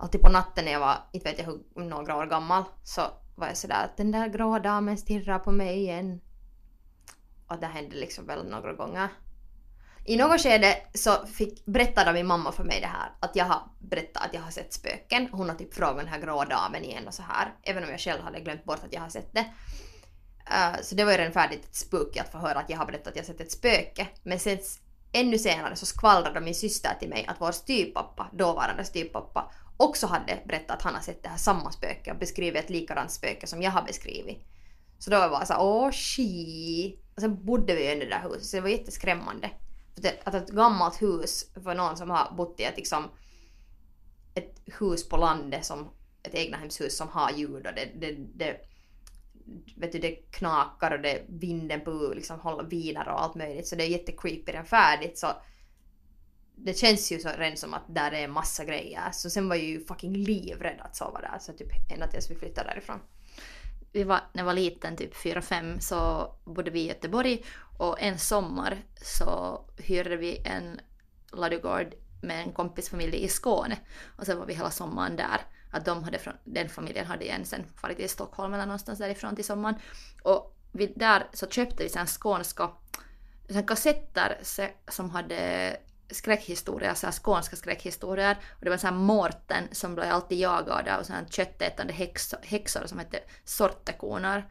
alltid 0.00 0.20
på 0.20 0.28
natten 0.28 0.64
när 0.64 0.72
jag 0.72 0.80
var, 0.80 0.96
inte 1.12 1.30
vet 1.30 1.38
jag 1.38 1.46
hur, 1.46 1.60
några 1.74 2.16
år 2.16 2.26
gammal, 2.26 2.64
så 2.82 3.02
var 3.34 3.46
jag 3.46 3.56
sådär 3.56 3.84
att 3.84 3.96
den 3.96 4.10
där 4.10 4.28
grå 4.28 4.58
damen 4.58 4.98
stirrar 4.98 5.38
på 5.38 5.52
mig 5.52 5.78
igen. 5.78 6.20
Och 7.46 7.60
det 7.60 7.66
hände 7.66 7.96
liksom 7.96 8.26
väl 8.26 8.50
några 8.50 8.72
gånger. 8.72 9.08
I 10.04 10.16
något 10.16 10.40
skede 10.42 10.76
så 10.94 11.26
fick, 11.26 11.64
berättade 11.66 12.12
min 12.12 12.26
mamma 12.26 12.52
för 12.52 12.64
mig 12.64 12.80
det 12.80 12.86
här, 12.86 13.12
att 13.20 13.36
jag 13.36 13.44
har 13.44 13.62
berättat 13.78 14.26
att 14.26 14.34
jag 14.34 14.40
har 14.40 14.50
sett 14.50 14.72
spöken. 14.72 15.28
Hon 15.32 15.48
har 15.48 15.56
typ 15.56 15.74
frågat 15.74 15.96
den 15.96 16.08
här 16.08 16.20
grå 16.20 16.44
damen 16.44 16.84
igen 16.84 17.06
och 17.06 17.14
så 17.14 17.22
här, 17.22 17.54
även 17.62 17.84
om 17.84 17.90
jag 17.90 18.00
själv 18.00 18.22
hade 18.22 18.40
glömt 18.40 18.64
bort 18.64 18.84
att 18.84 18.92
jag 18.92 19.00
har 19.00 19.08
sett 19.08 19.34
det. 19.34 19.44
Uh, 20.50 20.82
så 20.82 20.94
det 20.94 21.04
var 21.04 21.12
ju 21.12 21.18
redan 21.18 21.32
färdigt 21.32 21.64
ett 21.64 21.74
spooky 21.74 22.18
att 22.18 22.32
få 22.32 22.38
höra 22.38 22.58
att 22.58 22.70
jag 22.70 22.78
har 22.78 22.86
berättat 22.86 23.06
att 23.06 23.16
jag 23.16 23.22
har 23.22 23.26
sett 23.26 23.40
ett 23.40 23.52
spöke. 23.52 24.08
Men 24.22 24.38
sen 24.38 24.58
ännu 25.12 25.38
senare 25.38 25.76
så 25.76 25.86
skvallrade 25.86 26.40
min 26.40 26.54
syster 26.54 26.94
till 27.00 27.08
mig 27.08 27.26
att 27.26 27.40
vår 27.40 27.52
styvpappa, 27.52 28.30
dåvarande 28.32 28.84
styvpappa, 28.84 29.52
också 29.76 30.06
hade 30.06 30.38
berättat 30.46 30.76
att 30.76 30.82
han 30.82 30.94
har 30.94 31.00
sett 31.00 31.22
det 31.22 31.28
här 31.28 31.36
samma 31.36 31.72
spöke 31.72 32.12
och 32.12 32.18
beskrivit 32.18 32.64
ett 32.64 32.70
likadant 32.70 33.10
spöke 33.10 33.46
som 33.46 33.62
jag 33.62 33.70
har 33.70 33.82
beskrivit. 33.82 34.46
Så 34.98 35.10
då 35.10 35.16
var 35.16 35.22
jag 35.22 35.30
bara 35.30 35.46
såhär 35.46 35.62
åh 35.62 35.90
shi. 35.90 36.98
Och 37.14 37.20
sen 37.20 37.44
bodde 37.44 37.74
vi 37.74 37.92
i 37.92 37.94
det 37.94 38.06
där 38.06 38.22
huset 38.22 38.44
så 38.44 38.56
det 38.56 38.60
var 38.60 38.68
jätteskrämmande. 38.68 39.50
För 39.94 40.02
det, 40.02 40.20
att 40.24 40.34
ett 40.34 40.50
gammalt 40.50 41.02
hus 41.02 41.50
för 41.64 41.74
någon 41.74 41.96
som 41.96 42.10
har 42.10 42.34
bott 42.36 42.60
i 42.60 42.64
ett 42.64 42.76
liksom 42.76 43.04
ett 44.34 44.62
hus 44.80 45.08
på 45.08 45.16
landet 45.16 45.64
som 45.64 45.90
ett 46.22 46.34
egnahemshus 46.34 46.96
som 46.96 47.08
har 47.08 47.30
ljud 47.32 47.66
och 47.66 47.74
det, 47.74 47.90
det, 48.00 48.16
det 48.34 48.60
vet 49.76 49.92
du, 49.92 49.98
det 49.98 50.10
knakar 50.10 50.90
och 50.90 51.00
det 51.00 51.24
vinden 51.28 51.80
på 51.80 52.12
liksom 52.14 52.40
håller 52.40 52.64
vidare 52.64 53.12
och 53.12 53.22
allt 53.22 53.34
möjligt 53.34 53.66
så 53.66 53.76
det 53.76 53.84
är 53.84 53.88
jättecreepy 53.88 54.52
redan 54.52 54.64
färdigt 54.64 55.18
så 55.18 55.26
det 56.64 56.78
känns 56.78 57.12
ju 57.12 57.18
så 57.18 57.28
redan 57.28 57.56
som 57.56 57.74
att 57.74 57.94
där 57.94 58.12
är 58.12 58.24
en 58.24 58.30
massa 58.30 58.64
grejer. 58.64 59.10
Så 59.12 59.30
sen 59.30 59.48
var 59.48 59.56
jag 59.56 59.64
ju 59.64 59.84
fucking 59.84 60.12
livrädd 60.12 60.80
att 60.80 60.96
sova 60.96 61.20
där. 61.20 61.38
Så 61.40 61.52
typ 61.52 61.68
ända 61.92 62.06
tills 62.06 62.30
vi 62.30 62.34
flyttade 62.34 62.68
därifrån. 62.68 63.00
vi 63.92 64.04
var, 64.04 64.20
när 64.32 64.40
jag 64.40 64.46
var 64.46 64.54
liten, 64.54 64.96
typ 64.96 65.14
4-5, 65.14 65.78
så 65.78 66.32
bodde 66.44 66.70
vi 66.70 66.80
i 66.80 66.88
Göteborg 66.88 67.44
och 67.78 68.02
en 68.02 68.18
sommar 68.18 68.78
så 69.02 69.60
hyrde 69.78 70.16
vi 70.16 70.42
en 70.44 70.80
ladugård 71.32 71.94
med 72.22 72.42
en 72.42 72.52
kompisfamilj 72.52 73.16
i 73.16 73.28
Skåne 73.28 73.78
och 74.16 74.26
sen 74.26 74.38
var 74.38 74.46
vi 74.46 74.54
hela 74.54 74.70
sommaren 74.70 75.16
där. 75.16 75.40
Att 75.70 75.84
de 75.84 76.04
hade 76.04 76.18
från, 76.18 76.34
den 76.44 76.68
familjen 76.68 77.06
hade 77.06 77.24
igen 77.24 77.44
sen 77.44 77.64
farit 77.76 77.96
till 77.96 78.08
Stockholm 78.08 78.54
eller 78.54 78.66
någonstans 78.66 78.98
därifrån 78.98 79.36
till 79.36 79.44
sommaren. 79.44 79.74
Och 80.22 80.56
vi, 80.72 80.86
där 80.96 81.26
så 81.32 81.46
köpte 81.46 81.82
vi 81.82 81.88
sen 81.88 82.06
skånska 82.06 82.70
sen 83.48 83.66
kassetter 83.66 84.38
se- 84.42 84.72
som 84.88 85.10
hade 85.10 85.76
skräckhistorier, 86.10 86.94
så 86.94 87.06
här 87.06 87.12
skånska 87.12 87.56
skräckhistorier. 87.56 88.36
Och 88.50 88.64
det 88.64 88.70
var 88.70 88.76
så 88.76 88.86
här 88.86 88.94
Mårten 88.94 89.68
som 89.72 89.94
blev 89.94 90.12
alltid 90.12 90.38
jagad 90.38 90.88
av 90.88 91.02
så 91.02 91.12
här 91.12 91.24
köttätande 91.30 91.92
häxor, 91.92 92.38
häxor 92.42 92.86
som 92.86 92.98
hette 92.98 93.20
sortekoner. 93.44 94.44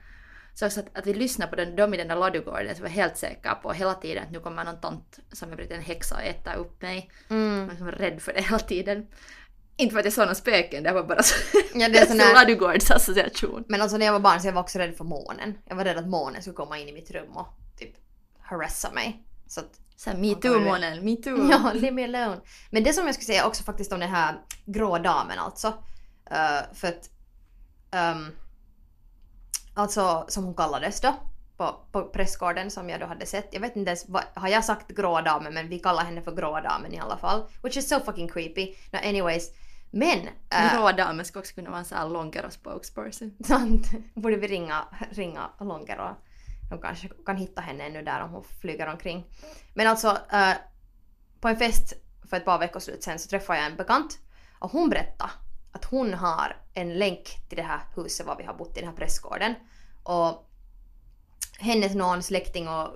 Så 0.53 0.65
att, 0.65 0.97
att 0.97 1.07
vi 1.07 1.13
lyssnade 1.13 1.49
på 1.49 1.55
den, 1.55 1.75
dem 1.75 1.93
i 1.93 1.97
den 1.97 2.07
där 2.07 2.15
ladugården 2.15 2.75
så 2.75 2.81
var 2.81 2.89
jag 2.89 2.95
helt 2.95 3.17
säker 3.17 3.53
på 3.53 3.71
hela 3.71 3.93
tiden 3.93 4.23
att 4.23 4.31
nu 4.31 4.39
kommer 4.39 4.63
någon 4.63 4.81
tant 4.81 5.19
som 5.31 5.53
är 5.53 5.71
en 5.71 5.81
häxa 5.81 6.15
och 6.15 6.21
äta 6.21 6.53
upp 6.53 6.81
mig. 6.81 7.11
Mm. 7.29 7.59
Jag 7.59 7.65
var 7.65 7.69
liksom 7.69 7.91
rädd 7.91 8.21
för 8.21 8.33
det 8.33 8.41
hela 8.41 8.59
tiden. 8.59 9.07
Inte 9.79 9.93
för 9.93 9.99
att 9.99 10.05
jag 10.05 10.13
såg 10.13 10.25
någon 10.25 10.35
spöken, 10.35 10.83
det 10.83 10.91
var 10.91 11.03
bara 11.03 11.23
så, 11.23 11.35
Ja, 11.73 11.89
det 11.89 11.99
är 11.99 12.05
sån 12.05 12.19
här- 12.19 12.33
ladugårdsassociation. 12.33 13.63
Men 13.67 13.81
alltså 13.81 13.97
när 13.97 14.05
jag 14.05 14.13
var 14.13 14.19
barn 14.19 14.41
så 14.41 14.47
jag 14.47 14.53
var 14.53 14.61
också 14.61 14.79
rädd 14.79 14.97
för 14.97 15.03
månen. 15.03 15.57
Jag 15.65 15.75
var 15.75 15.83
rädd 15.85 15.97
att 15.97 16.07
månen 16.07 16.41
skulle 16.41 16.55
komma 16.55 16.77
in 16.79 16.87
i 16.89 16.93
mitt 16.93 17.11
rum 17.11 17.37
och 17.37 17.47
typ 17.77 17.93
harassa 18.41 18.91
mig. 18.91 19.23
Så 19.47 19.59
att, 19.59 19.69
Såhär 19.95 20.17
me 20.17 20.31
Man 20.31 20.41
kan 20.41 20.51
too 20.51 20.59
ju- 20.59 20.65
månen, 20.65 21.05
me 21.05 21.15
too. 21.15 21.47
ja, 21.51 21.71
leave 21.73 21.91
me 21.91 22.03
alone. 22.03 22.41
Men 22.71 22.83
det 22.83 22.93
som 22.93 23.05
jag 23.05 23.15
skulle 23.15 23.25
säga 23.25 23.47
också 23.47 23.63
faktiskt 23.63 23.91
om 23.93 23.99
den 23.99 24.09
här 24.09 24.35
grå 24.65 24.97
damen 24.97 25.39
alltså. 25.39 25.67
eh, 26.31 26.59
för 26.73 26.87
att... 26.87 27.09
ehm, 27.91 28.27
alltså 29.73 30.25
som 30.27 30.43
hon 30.43 30.55
kallades 30.55 31.01
då. 31.01 31.15
På, 31.57 31.75
på 31.91 32.03
pressgården 32.03 32.71
som 32.71 32.89
jag 32.89 32.99
då 32.99 33.05
hade 33.05 33.25
sett. 33.25 33.49
Jag 33.51 33.61
vet 33.61 33.75
inte 33.75 33.89
ens, 33.89 34.05
vad, 34.09 34.23
har 34.33 34.47
jag 34.47 34.65
sagt 34.65 34.87
grå 34.91 35.21
damen 35.21 35.53
men 35.53 35.69
vi 35.69 35.79
kallar 35.79 36.03
henne 36.03 36.21
för 36.21 36.31
grå 36.35 36.59
damen 36.59 36.93
i 36.93 36.99
alla 36.99 37.17
fall. 37.17 37.43
Which 37.63 37.77
is 37.77 37.89
so 37.89 37.99
fucking 37.99 38.27
creepy. 38.29 38.75
No, 38.91 38.97
anyways. 39.03 39.49
Men... 39.91 40.19
eh, 40.49 40.75
Grå 40.75 40.91
damen 40.91 41.25
skulle 41.25 41.39
också 41.39 41.55
kunna 41.55 41.69
vara 41.69 41.79
en 41.79 41.85
sån 41.85 41.97
här 41.97 42.09
långare 42.09 42.51
spokesperson. 42.51 43.31
Sant. 43.45 43.87
Borde 44.13 44.35
vi 44.35 44.47
ringa, 44.47 44.85
ringa 45.11 45.49
Longero. 45.59 46.15
De 46.69 46.81
kanske 46.81 47.09
kan 47.25 47.37
hitta 47.37 47.61
henne 47.61 47.83
ännu 47.83 48.01
där 48.01 48.21
om 48.21 48.29
hon 48.29 48.43
flyger 48.61 48.87
omkring. 48.87 49.25
Men 49.73 49.87
alltså, 49.87 50.17
eh, 50.31 50.53
på 51.39 51.47
en 51.47 51.57
fest 51.57 51.93
för 52.29 52.37
ett 52.37 52.45
par 52.45 52.59
veckor 52.59 52.79
sedan 52.79 53.19
så 53.19 53.29
träffade 53.29 53.59
jag 53.59 53.71
en 53.71 53.77
bekant 53.77 54.19
och 54.59 54.71
hon 54.71 54.89
berättade 54.89 55.31
att 55.71 55.85
hon 55.85 56.13
har 56.13 56.57
en 56.73 56.93
länk 56.93 57.23
till 57.49 57.55
det 57.57 57.63
här 57.63 57.79
huset 57.95 58.25
var 58.25 58.35
vi 58.35 58.43
har 58.43 58.53
bott 58.53 58.77
i 58.77 58.79
den 58.79 58.89
här 58.89 58.95
pressgården. 58.95 59.55
Och 60.03 60.49
hennes 61.59 61.95
någon 61.95 62.23
släkting 62.23 62.67
och 62.67 62.89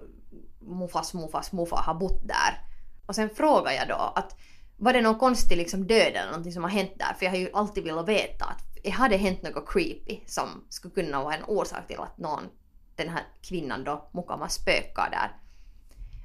morfars 0.60 1.14
morfars 1.14 1.52
morfar 1.52 1.78
har 1.78 1.94
bott 1.94 2.28
där. 2.28 2.62
Och 3.06 3.16
sen 3.16 3.30
frågade 3.30 3.76
jag 3.76 3.88
då 3.88 4.14
att 4.16 4.36
var 4.78 4.94
det 4.94 5.02
någon 5.02 5.20
konstig 5.20 5.58
liksom 5.58 5.88
död 5.88 6.14
eller 6.16 6.26
någonting 6.26 6.54
som 6.54 6.64
har 6.64 6.70
hänt 6.70 6.94
där? 6.96 7.14
För 7.14 7.26
jag 7.26 7.32
har 7.32 7.38
ju 7.38 7.50
alltid 7.54 7.84
velat 7.84 8.08
veta 8.08 8.46
att 8.46 8.74
har 8.92 9.10
det 9.10 9.18
hänt 9.18 9.44
något 9.44 9.70
creepy 9.70 10.20
som 10.28 10.66
skulle 10.70 10.94
kunna 10.94 11.24
vara 11.24 11.36
en 11.36 11.44
orsak 11.44 11.88
till 11.88 12.00
att 12.00 12.18
någon, 12.18 12.44
den 12.96 13.10
här 13.10 13.24
kvinnan 13.42 13.84
då, 13.84 14.10
Mukama 14.14 14.50
spökar 14.50 15.10
där. 15.12 15.38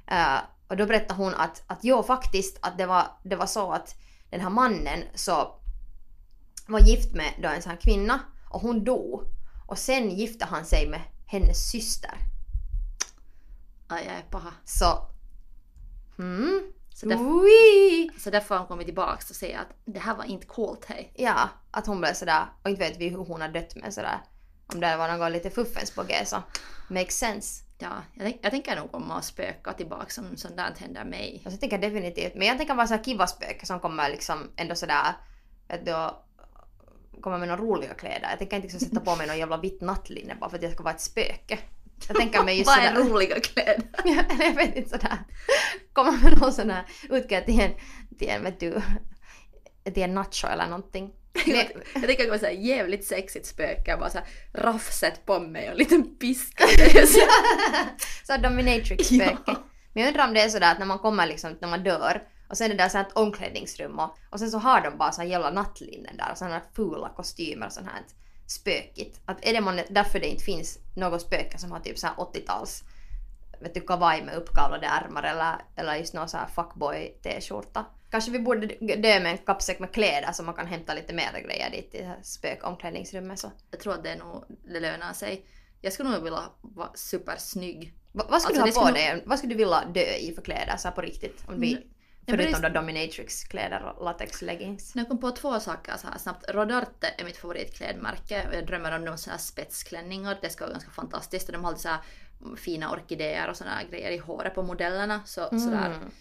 Eh, 0.07 0.39
och 0.67 0.77
då 0.77 0.85
berättade 0.85 1.23
hon 1.23 1.33
att, 1.33 1.63
att 1.67 1.79
jo 1.81 2.03
faktiskt 2.03 2.57
att 2.61 2.77
det 2.77 2.85
var, 2.85 3.07
det 3.23 3.35
var 3.35 3.45
så 3.45 3.71
att 3.71 3.95
den 4.29 4.41
här 4.41 4.49
mannen 4.49 5.03
så 5.15 5.59
var 6.67 6.79
gift 6.79 7.15
med 7.15 7.33
då 7.41 7.49
en 7.49 7.61
sån 7.61 7.69
här 7.69 7.79
kvinna 7.79 8.19
och 8.49 8.61
hon 8.61 8.83
dog. 8.83 9.23
Och 9.67 9.77
sen 9.77 10.09
gifte 10.09 10.45
han 10.45 10.65
sig 10.65 10.89
med 10.89 11.01
hennes 11.25 11.71
syster. 11.71 12.17
Aj, 13.87 14.05
är 14.05 14.21
paha. 14.21 14.53
Så... 14.65 15.07
Hmm. 16.17 16.73
Så 16.99 17.05
därför, 17.05 18.19
så 18.19 18.29
därför 18.29 18.55
har 18.55 18.59
hon 18.59 18.67
kommit 18.67 18.87
tillbaks 18.87 19.29
och 19.29 19.35
säger 19.35 19.59
att 19.59 19.67
det 19.85 19.99
här 19.99 20.15
var 20.15 20.23
inte 20.23 20.47
coolt 20.47 20.85
hej. 20.85 21.11
Ja, 21.15 21.49
att 21.71 21.87
hon 21.87 22.01
blev 22.01 22.13
sådär, 22.13 22.45
och 22.63 22.69
inte 22.69 22.83
vet 22.83 22.97
vi 22.97 23.09
hur 23.09 23.17
hon 23.17 23.41
har 23.41 23.47
dött 23.47 23.75
men 23.75 23.91
sådär. 23.91 24.19
Om 24.73 24.79
det 24.79 24.97
var 24.97 25.17
något 25.17 25.31
lite 25.31 25.49
fuffens 25.49 25.91
på 25.91 26.03
G 26.03 26.25
så 26.25 26.43
makes 26.89 27.17
sense. 27.17 27.63
Ja, 27.77 27.89
jag, 28.13 28.23
tänk, 28.25 28.39
jag 28.41 28.51
tänker 28.51 28.75
nog 28.75 28.91
komma 28.91 29.17
och 29.17 29.23
spöka 29.23 29.73
tillbaks 29.73 30.17
om 30.17 30.37
sånt 30.37 30.57
där 30.57 30.75
händer 30.77 31.05
mig. 31.05 31.33
Alltså, 31.33 31.51
jag 31.51 31.59
tänker 31.59 31.77
definitivt, 31.77 32.35
men 32.35 32.47
jag 32.47 32.57
tänker 32.57 32.75
bara 32.75 32.87
såhär 32.87 33.03
kiva 33.03 33.27
spöke 33.27 33.65
som 33.65 33.79
kommer 33.79 34.09
liksom 34.09 34.51
ändå 34.55 34.75
sådär, 34.75 35.13
vet 35.67 35.85
du, 35.85 35.95
kommer 37.21 37.37
med 37.37 37.47
några 37.47 37.61
roliga 37.61 37.93
kläder. 37.93 38.27
Jag 38.29 38.39
tänker 38.39 38.55
inte 38.55 38.67
liksom 38.67 38.87
sätta 38.87 38.99
på 38.99 39.15
mig 39.15 39.27
någon 39.27 39.37
jävla 39.37 39.57
vitt 39.57 39.81
nattlinne 39.81 40.35
bara 40.39 40.49
för 40.49 40.57
att 40.57 40.63
jag 40.63 40.71
ska 40.71 40.83
vara 40.83 40.93
ett 40.93 41.01
spöke. 41.01 41.59
Jag 42.07 42.17
tänker 42.17 42.43
mig 42.43 42.57
just 42.57 42.67
Vad 42.67 42.77
är 42.77 42.95
roliga 42.95 43.39
kläder? 43.39 43.83
Eller 44.03 44.43
jag 44.45 44.55
vet 44.55 44.75
inte 44.75 44.89
sådär, 44.89 45.17
komma 45.93 46.11
med 46.11 46.39
någon 46.39 46.53
sån 46.53 46.69
här 46.69 46.85
utklädd 47.09 47.45
till 47.45 47.59
en, 47.59 47.71
till 48.19 48.29
en, 48.29 48.43
vet 48.43 48.59
du, 48.59 48.81
till 49.83 50.03
en 50.03 50.13
nacho 50.13 50.47
eller 50.47 50.67
någonting. 50.67 51.11
Jag 51.45 51.67
tänker 51.93 52.11
att 52.11 52.17
det 52.17 52.29
var 52.29 52.37
såhär 52.37 52.51
jävligt 52.51 53.05
sexigt 53.05 53.45
spöke, 53.45 53.97
bara 53.97 54.09
såhär 54.09 54.27
raffset 54.53 55.25
på 55.25 55.39
mig 55.39 55.65
och 55.65 55.71
en 55.71 55.77
liten 55.77 56.17
piska. 56.17 56.63
så 58.23 58.37
dominatrix-spöke. 58.43 59.37
Ja. 59.45 59.63
Men 59.93 60.03
jag 60.03 60.07
undrar 60.07 60.27
om 60.27 60.33
det 60.33 60.41
är 60.41 60.49
sådär 60.49 60.71
att 60.71 60.79
när 60.79 60.85
man 60.85 60.99
kommer 60.99 61.27
liksom, 61.27 61.57
när 61.61 61.67
man 61.67 61.83
dör 61.83 62.23
och 62.49 62.57
sen 62.57 62.71
är 62.71 62.75
det 62.75 62.83
där 62.83 63.01
ett 63.01 63.13
omklädningsrum 63.13 63.99
och, 63.99 64.17
och 64.29 64.39
sen 64.39 64.51
så 64.51 64.57
har 64.57 64.81
de 64.81 64.97
bara 64.97 65.11
så 65.11 65.21
här 65.21 65.27
jävla 65.27 65.51
nattlinnen 65.51 66.17
där 66.17 66.31
och 66.31 66.47
här 66.47 66.63
fula 66.75 67.09
kostymer 67.09 67.65
och 67.65 67.73
sånt 67.73 67.87
här 67.87 68.01
spökigt. 68.51 69.19
Att 69.25 69.45
är 69.45 69.53
det 69.53 69.61
månne 69.61 69.85
därför 69.89 70.19
det 70.19 70.27
inte 70.27 70.43
finns 70.43 70.79
något 70.95 71.21
spöke 71.21 71.57
som 71.57 71.71
har 71.71 71.79
typ 71.79 71.97
så 71.97 72.07
här 72.07 72.15
80-tals 72.15 72.83
vet 73.59 73.73
du, 73.73 73.81
kavaj 73.81 74.23
med 74.23 74.35
uppkavlade 74.35 74.87
ärmar 74.87 75.23
eller, 75.23 75.55
eller 75.75 75.95
just 75.95 76.13
någon 76.13 76.29
så 76.29 76.37
här 76.37 76.47
fuckboy 76.47 77.17
t-skjorta. 77.23 77.85
Kanske 78.11 78.31
vi 78.31 78.39
borde 78.39 78.67
dö 78.79 79.19
med 79.19 79.25
en 79.25 79.37
kappsäck 79.37 79.79
med 79.79 79.91
kläder 79.91 80.31
så 80.31 80.43
man 80.43 80.55
kan 80.55 80.67
hämta 80.67 80.93
lite 80.93 81.13
mer 81.13 81.43
grejer 81.45 81.69
dit 81.71 81.95
i 81.95 82.09
spökomklädningsrummet 82.23 83.39
så. 83.39 83.51
jag 83.71 83.79
tror 83.79 83.93
att 83.93 84.03
det 84.03 84.09
är 84.09 84.17
nog, 84.17 84.43
det 84.73 84.79
lönar 84.79 85.13
sig. 85.13 85.45
Jag 85.81 85.93
skulle 85.93 86.09
nog 86.09 86.23
vilja 86.23 86.43
vara 86.61 86.89
supersnygg. 86.95 87.93
Va, 88.11 88.25
vad 88.29 88.41
skulle 88.41 88.61
Alltså, 88.61 88.79
du 88.79 88.85
ha 88.85 88.91
på 88.91 88.95
skulle 88.95 89.13
dig? 89.13 89.23
Vad 89.25 89.37
skulle 89.37 89.53
du 89.53 89.57
vilja 89.57 89.85
dö 89.85 90.15
i 90.15 90.33
för 90.35 90.41
kläder 90.41 90.77
så 90.77 90.91
på 90.91 91.01
riktigt? 91.01 91.43
Om 91.47 91.59
vi 91.59 91.73
Mm. 91.73 91.89
Förutom 92.29 92.61
då 92.61 92.69
dominatrix-kläder 92.69 93.93
och 93.97 94.05
latex-leggings. 94.05 94.91
Jag 94.95 95.07
kom 95.07 95.19
på 95.19 95.31
två 95.31 95.59
saker 95.59 95.97
så 95.97 96.07
här 96.07 96.17
snabbt. 96.17 96.49
Rodarte 96.49 97.13
är 97.17 97.25
mitt 97.25 97.37
favoritklädmärke. 97.37 98.47
och 98.47 98.55
Jag 98.55 98.67
drömmer 98.67 98.95
om 98.95 99.05
de 99.05 99.17
så 99.17 99.29
här 99.29 99.37
spetsklänningar. 99.37 100.37
Det 100.41 100.49
ska 100.49 100.63
vara 100.63 100.71
ganska 100.73 100.91
fantastiskt. 100.91 101.47
Och 101.47 101.53
de 101.53 101.63
har 101.63 101.71
alltid 101.71 101.81
så 101.81 101.89
här 101.89 101.99
fina 102.57 102.91
orkidéer 102.91 103.49
och 103.49 103.57
såna 103.57 103.83
grejer 103.83 104.11
i 104.11 104.17
håret 104.17 104.55
på 104.55 104.63
modellerna. 104.63 105.21
Så, 105.25 105.49
sådär. 105.49 105.85
Mm. 105.85 106.11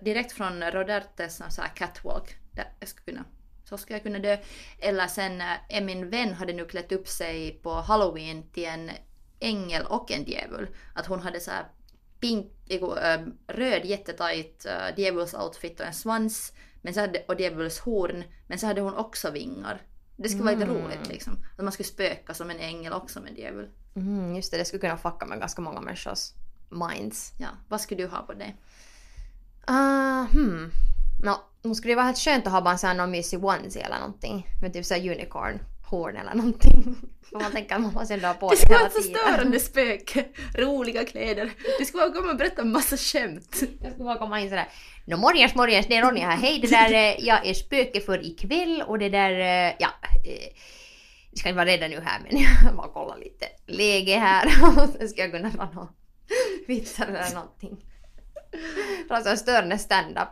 Direkt 0.00 0.32
från 0.32 0.62
Rodartes 0.62 1.42
så 1.48 1.62
här 1.62 1.68
catwalk. 1.68 2.36
Där 2.52 2.66
jag 2.80 2.88
skulle 2.88 3.16
kunna, 3.16 3.24
så 3.64 3.78
skulle 3.78 3.94
jag 3.96 4.02
kunna 4.02 4.18
dö. 4.18 4.36
Eller 4.78 5.06
sen 5.06 5.42
äh, 5.68 5.84
min 5.84 6.10
vän 6.10 6.32
hade 6.32 6.52
nu 6.52 6.64
klätt 6.64 6.92
upp 6.92 7.08
sig 7.08 7.60
på 7.62 7.72
halloween 7.72 8.50
till 8.50 8.64
en 8.64 8.90
ängel 9.40 9.82
och 9.86 10.10
en 10.10 10.24
djävul. 10.24 10.68
Att 10.94 11.06
hon 11.06 11.20
hade 11.20 11.40
så 11.40 11.50
här 11.50 11.64
pink, 12.20 12.52
äh, 12.68 13.20
röd 13.46 13.84
jättetajt 13.84 14.66
äh, 14.66 14.98
djävulsoutfit 15.00 15.80
och 15.80 15.86
en 15.86 15.94
svans 15.94 16.52
men 16.82 16.94
så 16.94 17.00
hade, 17.00 17.24
och 17.28 17.40
djävuls 17.40 17.78
horn. 17.78 18.24
Men 18.46 18.58
så 18.58 18.66
hade 18.66 18.80
hon 18.80 18.94
också 18.94 19.30
vingar. 19.30 19.82
Det 20.16 20.28
skulle 20.28 20.44
vara 20.44 20.54
lite 20.54 20.70
Mm. 20.70 20.82
roligt 20.82 21.08
liksom. 21.08 21.38
Att 21.56 21.64
man 21.64 21.72
skulle 21.72 21.86
spöka 21.86 22.34
som 22.34 22.50
en 22.50 22.58
ängel 22.58 22.92
och 22.92 23.10
som 23.10 23.26
en 23.26 23.36
djävul. 23.36 23.68
Mm, 23.96 24.36
just 24.36 24.50
det, 24.50 24.58
det 24.58 24.64
skulle 24.64 24.80
kunna 24.80 24.96
fucka 24.96 25.26
med 25.26 25.40
ganska 25.40 25.62
många 25.62 25.80
människors 25.80 26.32
minds. 26.68 27.32
Ja, 27.38 27.48
vad 27.68 27.80
skulle 27.80 28.02
du 28.02 28.08
ha 28.08 28.22
på 28.22 28.32
dig? 28.32 28.56
Uh, 29.70 30.30
hmm. 30.32 30.70
No, 31.22 31.34
nu 31.62 31.74
skulle 31.74 31.92
det 31.92 31.96
vara 31.96 32.06
helt 32.06 32.18
skönt 32.18 32.46
att 32.46 32.52
ha 32.52 32.60
bara 32.60 32.72
en 32.72 32.78
sån 32.78 33.00
här 33.00 33.06
mysig 33.06 33.44
onesie 33.44 33.84
eller 33.84 33.98
någonting. 33.98 34.46
Med 34.62 34.72
typ 34.72 34.86
såhär 34.86 35.10
unicorn 35.10 35.58
horn 35.90 36.16
eller 36.16 36.34
någonting. 36.34 36.96
För 37.30 37.38
man 37.40 37.52
tänker 37.52 37.74
att 37.74 37.80
man 37.80 37.92
måste 37.92 38.14
ändå 38.14 38.26
ha 38.26 38.34
på 38.34 38.48
Det 38.48 38.54
det 38.54 38.58
skulle 38.60 38.74
vara 38.78 38.78
hela 38.78 38.88
ett 38.88 38.92
så 38.94 39.02
tiden. 39.02 39.18
störande 39.24 39.60
spöke. 39.70 40.24
Roliga 40.54 41.04
kläder. 41.04 41.50
Du 41.78 41.84
skulle 41.84 42.02
bara 42.02 42.12
komma 42.12 42.30
och 42.30 42.36
berätta 42.38 42.62
en 42.62 42.72
massa 42.72 42.96
skämt. 42.96 43.62
Jag 43.82 43.92
skulle 43.92 44.04
bara 44.04 44.18
komma 44.18 44.40
in 44.40 44.48
sådär. 44.48 44.68
Nå 45.04 45.16
morgens 45.16 45.54
morgens, 45.54 45.86
det 45.86 45.96
är 45.96 46.02
Ronja 46.02 46.26
här. 46.30 46.36
Hej 46.36 46.58
det 46.60 46.66
där, 46.68 46.92
eh, 46.92 47.24
jag 47.26 47.46
är 47.46 47.54
spöke 47.54 48.00
för 48.00 48.26
ikväll 48.26 48.82
och 48.86 48.98
det 48.98 49.08
där, 49.08 49.30
eh, 49.30 49.74
ja. 49.78 49.88
eh, 50.24 50.48
Vi 51.30 51.38
ska 51.38 51.48
inte 51.48 51.56
vara 51.56 51.66
rädda 51.66 51.88
nu 51.88 52.00
här 52.04 52.20
men 52.28 52.40
jag 52.64 52.76
bara 52.76 52.88
kolla 52.88 53.16
lite 53.16 53.46
läge 53.66 54.16
här 54.16 54.46
och 54.68 54.88
sen 54.98 55.08
ska 55.08 55.20
jag 55.22 55.30
kunna 55.32 55.48
dra 55.48 55.70
någon 55.74 55.88
vitsar 56.66 57.06
eller 57.06 57.34
någonting. 57.34 57.84
Dra 59.08 59.20
så 59.20 59.36
störande 59.36 59.78
stand-up. 59.78 60.28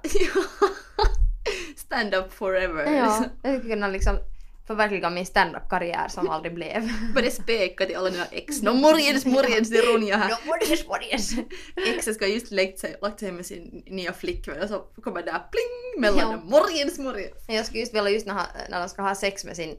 Stand 1.77 2.15
up 2.15 2.33
forever. 2.33 2.85
Ja, 2.85 3.25
jag 3.43 3.59
skulle 3.59 3.75
kunna 3.75 3.89
liksom 3.89 4.19
förverkliga 4.67 5.11
min 5.11 5.27
stand-up-karriär 5.27 6.09
som 6.09 6.29
aldrig 6.29 6.55
blev. 6.55 6.91
Börja 7.15 7.31
spöka 7.31 7.87
till 7.87 7.97
alla 7.97 8.11
dina 8.11 8.27
ex. 8.27 8.63
Nå 8.63 8.75
morgens 8.87 9.25
morgens, 9.27 9.71
det 9.71 9.79
är 9.79 9.93
Ronja 9.93 10.17
här. 10.17 10.29
Nå 10.29 10.37
morgens 10.47 10.87
morgens! 10.87 11.35
Exet 11.97 12.15
ska 12.15 12.27
just 12.27 12.51
lägga 12.51 12.77
sig, 12.77 12.97
lagt 13.03 13.21
sig 13.21 13.33
med 13.33 13.47
sin 13.47 13.83
nya 13.87 14.13
flickvän 14.13 14.63
och 14.63 14.69
så 14.69 14.79
kommer 14.79 15.23
det 15.23 15.31
där 15.33 15.39
pling 15.53 16.01
mellan 16.03 16.19
Ja. 16.19 16.37
dem. 16.37 16.47
Morgens 16.47 16.99
morgens. 16.99 17.45
Jag 17.49 17.67
skulle 17.67 17.81
just 17.81 17.95
vilja 17.95 18.11
just 18.11 18.27
när, 18.27 18.47
när 18.71 18.81
de 18.81 18.89
ska 18.89 19.03
ha 19.03 19.15
sex 19.15 19.45
med 19.45 19.57
sin 19.57 19.77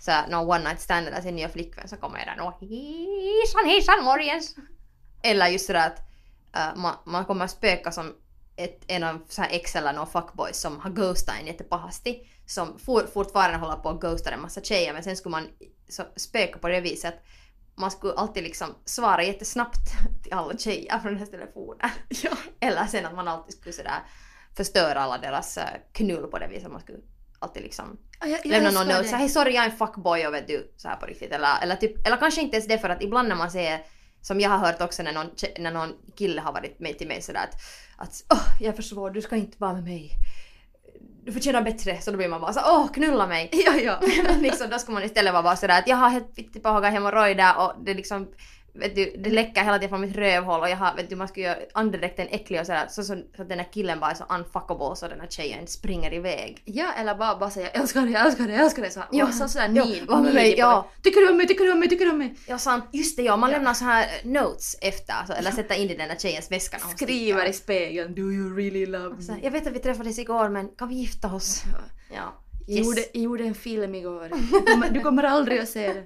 så 0.00 0.10
här, 0.10 0.28
någon 0.28 0.48
one 0.50 0.64
night 0.68 0.80
stand 0.80 1.06
eller 1.08 1.20
sin 1.20 1.36
nya 1.36 1.48
flickvän 1.48 1.88
så 1.88 1.96
kommer 1.96 2.18
jag 2.18 2.26
där 2.36 2.44
och 2.46 2.60
hejsan 2.60 3.64
hejsan 3.66 4.04
morgens! 4.04 4.56
Eller 5.22 5.46
just 5.48 5.66
sådär 5.66 5.86
att 5.86 5.98
äh, 6.56 6.76
man, 6.80 6.94
man 7.06 7.24
kommer 7.24 7.46
spöka 7.46 7.92
som 7.92 8.14
ett, 8.56 8.80
en 8.86 9.04
av 9.04 9.22
så 9.28 9.42
här 9.42 9.48
ex 9.52 9.76
eller 9.76 9.92
någon 9.92 10.06
fuckboys 10.06 10.56
som 10.60 10.80
har 10.80 10.90
ghostat 10.90 11.34
en 11.40 11.46
jättepahasti 11.46 12.28
som 12.46 12.78
for, 12.78 13.06
fortfarande 13.14 13.58
håller 13.58 13.76
på 13.76 13.88
att 13.88 14.00
ghosta 14.00 14.30
en 14.30 14.40
massa 14.40 14.60
tjejer 14.60 14.92
men 14.92 15.02
sen 15.02 15.16
skulle 15.16 15.30
man 15.30 15.48
så, 15.88 16.02
spöka 16.16 16.58
på 16.58 16.68
det 16.68 16.80
viset 16.80 17.14
att 17.14 17.20
man 17.74 17.90
skulle 17.90 18.12
alltid 18.14 18.42
liksom 18.42 18.74
svara 18.84 19.22
jättesnabbt 19.24 19.78
till 20.22 20.32
alla 20.32 20.56
tjejer 20.58 20.98
från 20.98 21.14
hennes 21.16 21.30
telefoner. 21.30 21.90
Ja. 22.08 22.30
Eller 22.60 22.86
sen 22.86 23.06
att 23.06 23.14
man 23.14 23.28
alltid 23.28 23.54
skulle 23.54 23.72
sådär 23.72 24.02
förstöra 24.56 25.00
alla 25.00 25.18
deras 25.18 25.58
eh, 25.58 25.64
knull 25.92 26.26
på 26.26 26.38
det 26.38 26.48
viset. 26.48 26.70
Man 26.72 26.80
skulle 26.80 26.98
alltid 27.38 27.62
liksom 27.62 27.98
Ja, 28.20 28.26
jag- 28.26 28.40
jag 28.46 28.50
lämna 28.50 28.70
någon 28.70 28.86
note 28.86 29.04
såhär 29.04 29.18
hej 29.18 29.28
sorry 29.28 29.52
jag 29.54 29.64
är 29.64 29.70
en 29.70 29.76
fuckboy 29.76 30.26
och 30.26 30.34
vet 30.34 30.46
du 30.48 30.72
så 30.76 30.88
här 30.88 30.96
på 30.96 31.06
riktigt. 31.06 31.32
Eller, 31.32 31.62
eller, 31.62 31.76
typ, 31.76 32.06
eller 32.06 32.16
kanske 32.16 32.40
inte 32.40 32.56
ens 32.56 32.68
det 32.68 32.78
för 32.78 32.88
att 32.88 33.02
ibland 33.02 33.28
när 33.28 33.36
man 33.36 33.50
ser 33.50 33.80
som 34.22 34.40
jag 34.40 34.50
har 34.50 34.58
hört 34.58 34.82
också 34.82 35.02
när 35.02 35.12
någon, 35.12 35.30
när 35.58 35.70
någon 35.70 35.92
kille 36.16 36.40
har 36.40 36.52
varit 36.52 36.80
med 36.80 36.98
till 36.98 37.08
mig 37.08 37.22
sådär 37.22 37.40
att, 37.40 37.62
att 37.96 38.24
åh 38.32 38.48
jag 38.60 38.68
är 38.68 38.72
för 38.72 38.82
svår, 38.82 39.10
du 39.10 39.22
ska 39.22 39.36
inte 39.36 39.56
vara 39.58 39.72
med 39.72 39.84
mig. 39.84 40.10
Du 41.24 41.32
förtjänar 41.32 41.62
bättre. 41.62 42.00
Så 42.00 42.10
då 42.10 42.16
blir 42.16 42.28
man 42.28 42.40
bara 42.40 42.52
så 42.52 42.60
åh 42.60 42.92
knulla 42.92 43.26
mig. 43.26 43.50
Ja, 43.52 43.76
ja. 43.76 44.00
Men 44.24 44.38
liksom, 44.42 44.70
då 44.70 44.78
ska 44.78 44.92
man 44.92 45.02
istället 45.02 45.32
vara 45.32 45.42
bara 45.42 45.56
sådär 45.56 45.78
att 45.78 45.88
jag 45.88 45.96
har 45.96 46.08
helt 46.08 46.34
fittipahoga 46.34 46.88
hemorrojder 46.88 47.54
och 47.58 47.84
det 47.84 47.94
liksom 47.94 48.28
Vet 48.74 48.94
du, 48.96 49.14
det 49.18 49.30
läcker 49.30 49.64
hela 49.64 49.78
tiden 49.78 49.88
från 49.88 50.00
mitt 50.00 50.16
rövhål 50.16 50.60
och 50.60 50.68
jag 50.68 50.76
har, 50.76 50.94
vet 50.96 51.10
du, 51.10 51.16
man 51.16 51.28
ska 51.28 51.40
göra 51.40 51.56
andedräkten 51.74 52.26
äcklig 52.30 52.60
och 52.60 52.66
sådär 52.66 52.86
så, 52.90 53.02
så, 53.02 53.16
så 53.36 53.42
att 53.42 53.48
den 53.48 53.58
här 53.58 53.72
killen 53.72 54.00
bara 54.00 54.10
är 54.10 54.14
så 54.14 54.24
unfuckable 54.28 54.96
så 54.96 55.08
den 55.08 55.20
här 55.20 55.26
tjejen 55.28 55.66
springer 55.66 56.14
iväg. 56.14 56.62
Ja, 56.64 56.92
eller 56.98 57.14
bara, 57.14 57.36
bara 57.36 57.50
säga 57.50 57.66
jag 57.72 57.82
älskar 57.82 58.00
dig, 58.02 58.12
jag 58.12 58.26
älskar 58.26 58.44
dig, 58.44 58.54
jag 58.56 58.64
älskar 58.64 58.82
dig. 58.82 58.90
Så, 58.90 59.00
Ja. 59.00 59.06
ja. 59.10 59.32
så, 59.32 59.48
sådär 59.48 59.70
Ja, 59.74 59.84
need, 59.84 60.06
var 60.06 60.20
med 60.20 60.34
mig, 60.34 60.54
ja. 60.58 60.88
Tycker 61.02 61.20
du 61.20 61.30
om 61.30 61.36
mig, 61.36 61.46
tycker 61.46 61.64
du 61.64 61.72
om 61.72 61.78
mig, 61.80 61.88
tycker 61.88 62.04
du 62.04 62.10
om 62.10 62.18
mig? 62.18 62.34
Ja 62.46 62.58
sant, 62.58 62.84
just 62.92 63.16
det 63.16 63.22
ja, 63.22 63.36
man 63.36 63.50
Ja. 63.50 63.56
lämnar 63.56 63.74
så 63.74 63.84
här 63.84 64.02
eh, 64.02 64.30
notes 64.30 64.76
efter 64.80 65.12
alltså, 65.14 65.32
eller 65.34 65.50
sätter 65.50 65.74
in 65.74 65.90
i 65.90 65.94
den 65.94 66.08
där 66.08 66.16
tjejens 66.16 66.50
väska 66.50 66.76
när 66.78 66.84
hon 66.84 66.96
Skriver 66.96 67.44
i 67.46 67.52
sticker. 67.52 67.64
spegeln 67.64 68.14
Do 68.14 68.22
you 68.22 68.56
really 68.56 68.86
love 68.86 69.14
me? 69.16 69.22
Så, 69.22 69.34
jag 69.42 69.50
vet 69.50 69.66
att 69.66 69.72
vi 69.72 69.78
träffades 69.78 70.18
igår 70.18 70.48
men 70.48 70.68
kan 70.68 70.88
vi 70.88 70.94
gifta 70.94 71.34
oss? 71.34 71.62
Ja. 71.72 71.78
Ja. 72.16 72.41
Jag, 72.66 72.76
Yes. 72.78 72.86
gjorde, 72.86 73.04
jag 73.12 73.22
gjorde 73.22 73.44
en 73.44 73.54
film 73.54 73.94
igår. 73.94 74.28
Du 74.52 74.72
kommer, 74.72 74.90
du 74.90 75.00
kommer 75.00 75.22
aldrig 75.22 75.58
att 75.60 75.68
se 75.68 75.92
det. 75.92 76.04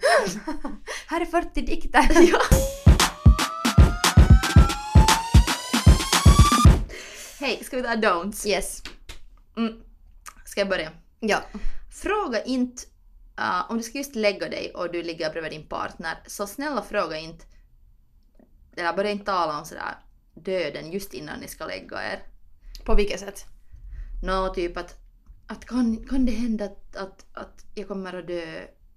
Här 1.06 1.20
är 1.20 1.24
40 1.26 1.60
dikter. 1.60 2.08
Ja. 2.32 2.38
Hej, 7.40 7.64
ska 7.64 7.76
vi 7.76 7.82
ta 7.82 7.88
don'ts? 7.94 8.46
Yes. 8.46 8.82
Mm. 9.56 9.72
Ska 10.44 10.60
jag 10.60 10.68
börja? 10.68 10.92
Ja. 11.20 11.42
Fråga 12.02 12.42
inte, 12.44 12.82
uh, 13.40 13.70
om 13.70 13.76
du 13.76 13.82
ska 13.82 13.98
just 13.98 14.14
lägga 14.14 14.48
dig 14.48 14.72
och 14.74 14.92
du 14.92 15.02
ligger 15.02 15.30
bredvid 15.30 15.52
din 15.52 15.68
partner, 15.68 16.18
så 16.26 16.46
snälla 16.46 16.82
fråga 16.82 17.18
inte, 17.18 17.44
eller 18.76 18.92
börja 18.92 19.10
inte 19.10 19.24
tala 19.24 19.58
om 19.58 19.64
sådär 19.64 19.94
döden 20.34 20.92
just 20.92 21.14
innan 21.14 21.40
ni 21.40 21.48
ska 21.48 21.66
lägga 21.66 22.12
er. 22.12 22.22
På 22.84 22.94
vilket 22.94 23.20
sätt? 23.20 23.44
Nå, 24.24 24.54
typ 24.54 24.76
att, 24.76 24.94
att 25.46 25.64
kan, 25.64 26.06
kan 26.08 26.26
det 26.26 26.32
hända 26.32 26.64
att, 26.64 26.96
att, 26.96 27.26
att 27.32 27.64
jag 27.74 27.88
kommer 27.88 28.18
att 28.18 28.26
dö? 28.26 28.42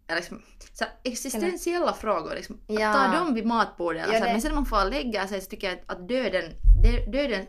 Eller 0.08 0.16
liksom, 0.22 0.42
så 0.74 0.84
här, 0.84 0.94
existentiella 1.04 1.94
frågor, 1.94 2.36
liksom, 2.36 2.60
Ja. 2.68 2.90
att 2.90 3.12
ta 3.12 3.18
dem 3.20 3.34
vid 3.34 3.46
matbordet. 3.46 4.04
Eller 4.04 4.14
Ja, 4.14 4.20
så 4.20 4.26
här, 4.26 4.30
det- 4.30 4.34
Men 4.34 4.42
sen 4.42 4.52
när 4.52 4.56
man 4.56 4.66
får 4.66 4.90
lägga 4.90 5.28
sig 5.28 5.42
så 5.42 5.50
tycker 5.50 5.70
jag 5.70 5.80
att, 5.80 5.90
att 5.92 6.08
döden, 6.08 6.52
det, 6.84 7.12
döden 7.12 7.46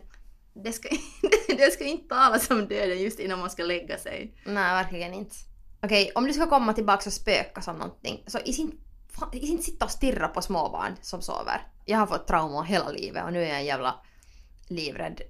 det 0.53 0.71
ska, 0.71 0.89
det 1.57 1.73
ska 1.73 1.83
inte 1.83 2.07
talas 2.15 2.49
om 2.51 2.67
döden 2.67 3.01
just 3.01 3.19
innan 3.19 3.39
man 3.39 3.49
ska 3.49 3.63
lägga 3.63 3.97
sig. 3.97 4.35
Nej, 4.45 4.73
verkligen 4.83 5.13
inte. 5.13 5.35
Okej, 5.83 6.11
om 6.15 6.23
du 6.25 6.33
ska 6.33 6.49
komma 6.49 6.73
tillbaka 6.73 7.03
och 7.09 7.13
spöka 7.13 7.61
som 7.61 7.75
någonting, 7.75 8.23
så 8.27 8.39
i 8.39 8.53
sin, 8.53 8.79
i 9.33 9.47
sin 9.47 9.61
sitta 9.61 9.85
och 9.85 9.91
stirra 9.91 10.27
på 10.27 10.41
småbarn 10.41 10.95
som 11.01 11.21
sover. 11.21 11.67
Jag 11.85 11.97
har 11.97 12.07
fått 12.07 12.27
trauma 12.27 12.63
hela 12.63 12.89
livet 12.89 13.23
och 13.23 13.33
nu 13.33 13.43
är 13.43 13.47
jag 13.47 13.57
en 13.59 13.65
jävla 13.65 13.95
livrädd 14.67 15.21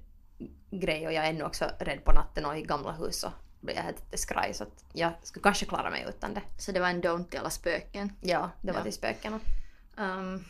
grej 0.71 1.07
och 1.07 1.13
jag 1.13 1.25
är 1.25 1.29
ännu 1.29 1.43
också 1.43 1.65
rädd 1.79 2.05
på 2.05 2.11
natten 2.11 2.45
och 2.45 2.57
i 2.57 2.61
gamla 2.61 2.91
hus 2.91 3.19
så 3.19 3.31
blir 3.61 3.75
jag 3.75 3.83
helt 3.83 4.03
skraj 4.19 4.53
så 4.53 4.63
att 4.63 4.85
jag 4.93 5.11
skulle 5.23 5.43
kanske 5.43 5.65
klara 5.65 5.89
mig 5.89 6.05
utan 6.09 6.33
det. 6.33 6.41
Så 6.57 6.71
det 6.71 6.79
var 6.79 6.87
en 6.87 7.01
don't 7.01 7.29
till 7.29 7.39
alla 7.39 7.49
spöken. 7.49 8.13
Ja, 8.21 8.49
det 8.61 8.71
var 8.71 8.79
Ja. 8.79 8.83
till 8.83 8.93
spökena. 8.93 9.39
Um, 9.97 10.45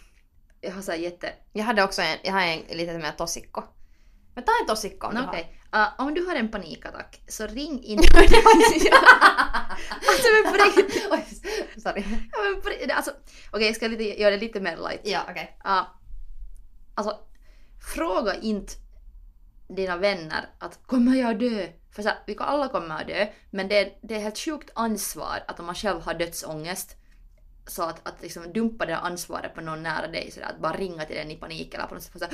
jag 0.62 0.72
har 0.72 0.82
så 0.82 0.94
jätte... 0.94 1.34
Jag 1.54 1.64
hade 1.64 1.84
också 1.84 2.02
en, 2.02 2.18
jag 2.24 2.34
har 2.34 2.42
en 2.42 2.60
lite 2.78 2.98
mer 2.98 3.12
tossikko. 3.12 3.64
Men 4.36 4.44
ta 4.44 4.52
en 4.62 4.68
tossikko 4.68 5.08
om 5.08 5.14
No, 5.14 5.20
du 5.20 5.26
har. 5.26 5.34
okej. 5.34 5.58
Uh, 5.76 5.88
om 5.98 6.14
du 6.14 6.26
har 6.26 6.36
en 6.36 6.52
panikattack 6.52 7.22
så 7.28 7.48
ring 7.48 7.84
inte... 7.84 8.08
alltså 10.10 10.28
men 10.44 10.54
på 10.54 10.64
riktigt. 10.64 11.04
Sorry. 11.84 12.04
Ja, 12.32 12.96
Alltså, 12.96 13.12
Okej, 13.52 13.66
jag 13.68 13.76
ska 13.76 13.88
lite, 13.88 14.22
göra 14.22 14.32
det 14.32 14.38
lite 14.38 14.60
mer 14.60 14.78
light. 14.78 15.02
Ja, 15.04 15.20
okej. 15.30 15.58
Uh, 15.66 15.82
alltså, 16.96 17.20
fråga 17.96 18.36
inte 18.36 18.74
dina 19.68 19.98
vänner 19.98 20.50
att 20.60 20.80
kommer 20.88 21.16
jag 21.16 21.40
dö? 21.40 21.68
För 21.92 22.04
så 22.04 22.10
vi 22.28 22.36
kan 22.36 22.48
alla 22.48 22.68
kommer 22.68 23.02
att 23.02 23.08
dö, 23.08 23.28
men 23.50 23.68
det 23.68 23.78
är, 23.78 23.94
det 24.02 24.16
är 24.16 24.20
helt 24.20 24.38
sjukt 24.38 24.70
ansvar 24.76 25.44
att 25.48 25.60
om 25.60 25.66
man 25.66 25.76
själv 25.76 26.02
har 26.02 26.14
dödsångest 26.14 26.96
så 27.68 27.84
att, 27.84 28.08
att 28.08 28.22
liksom 28.22 28.54
dumpa 28.54 28.86
det 28.86 28.98
ansvaret 28.98 29.56
på 29.56 29.62
någon 29.62 29.84
nära 29.84 30.08
dig 30.08 30.32
sådär, 30.32 30.48
att 30.48 30.62
bara 30.62 30.74
ringa 30.78 31.06
till 31.06 31.16
den 31.16 31.32
i 31.32 31.36
panik 31.36 31.74
eller 31.74 31.86
på 31.86 31.94
något 31.94 32.04
sätt 32.04 32.20
så 32.20 32.26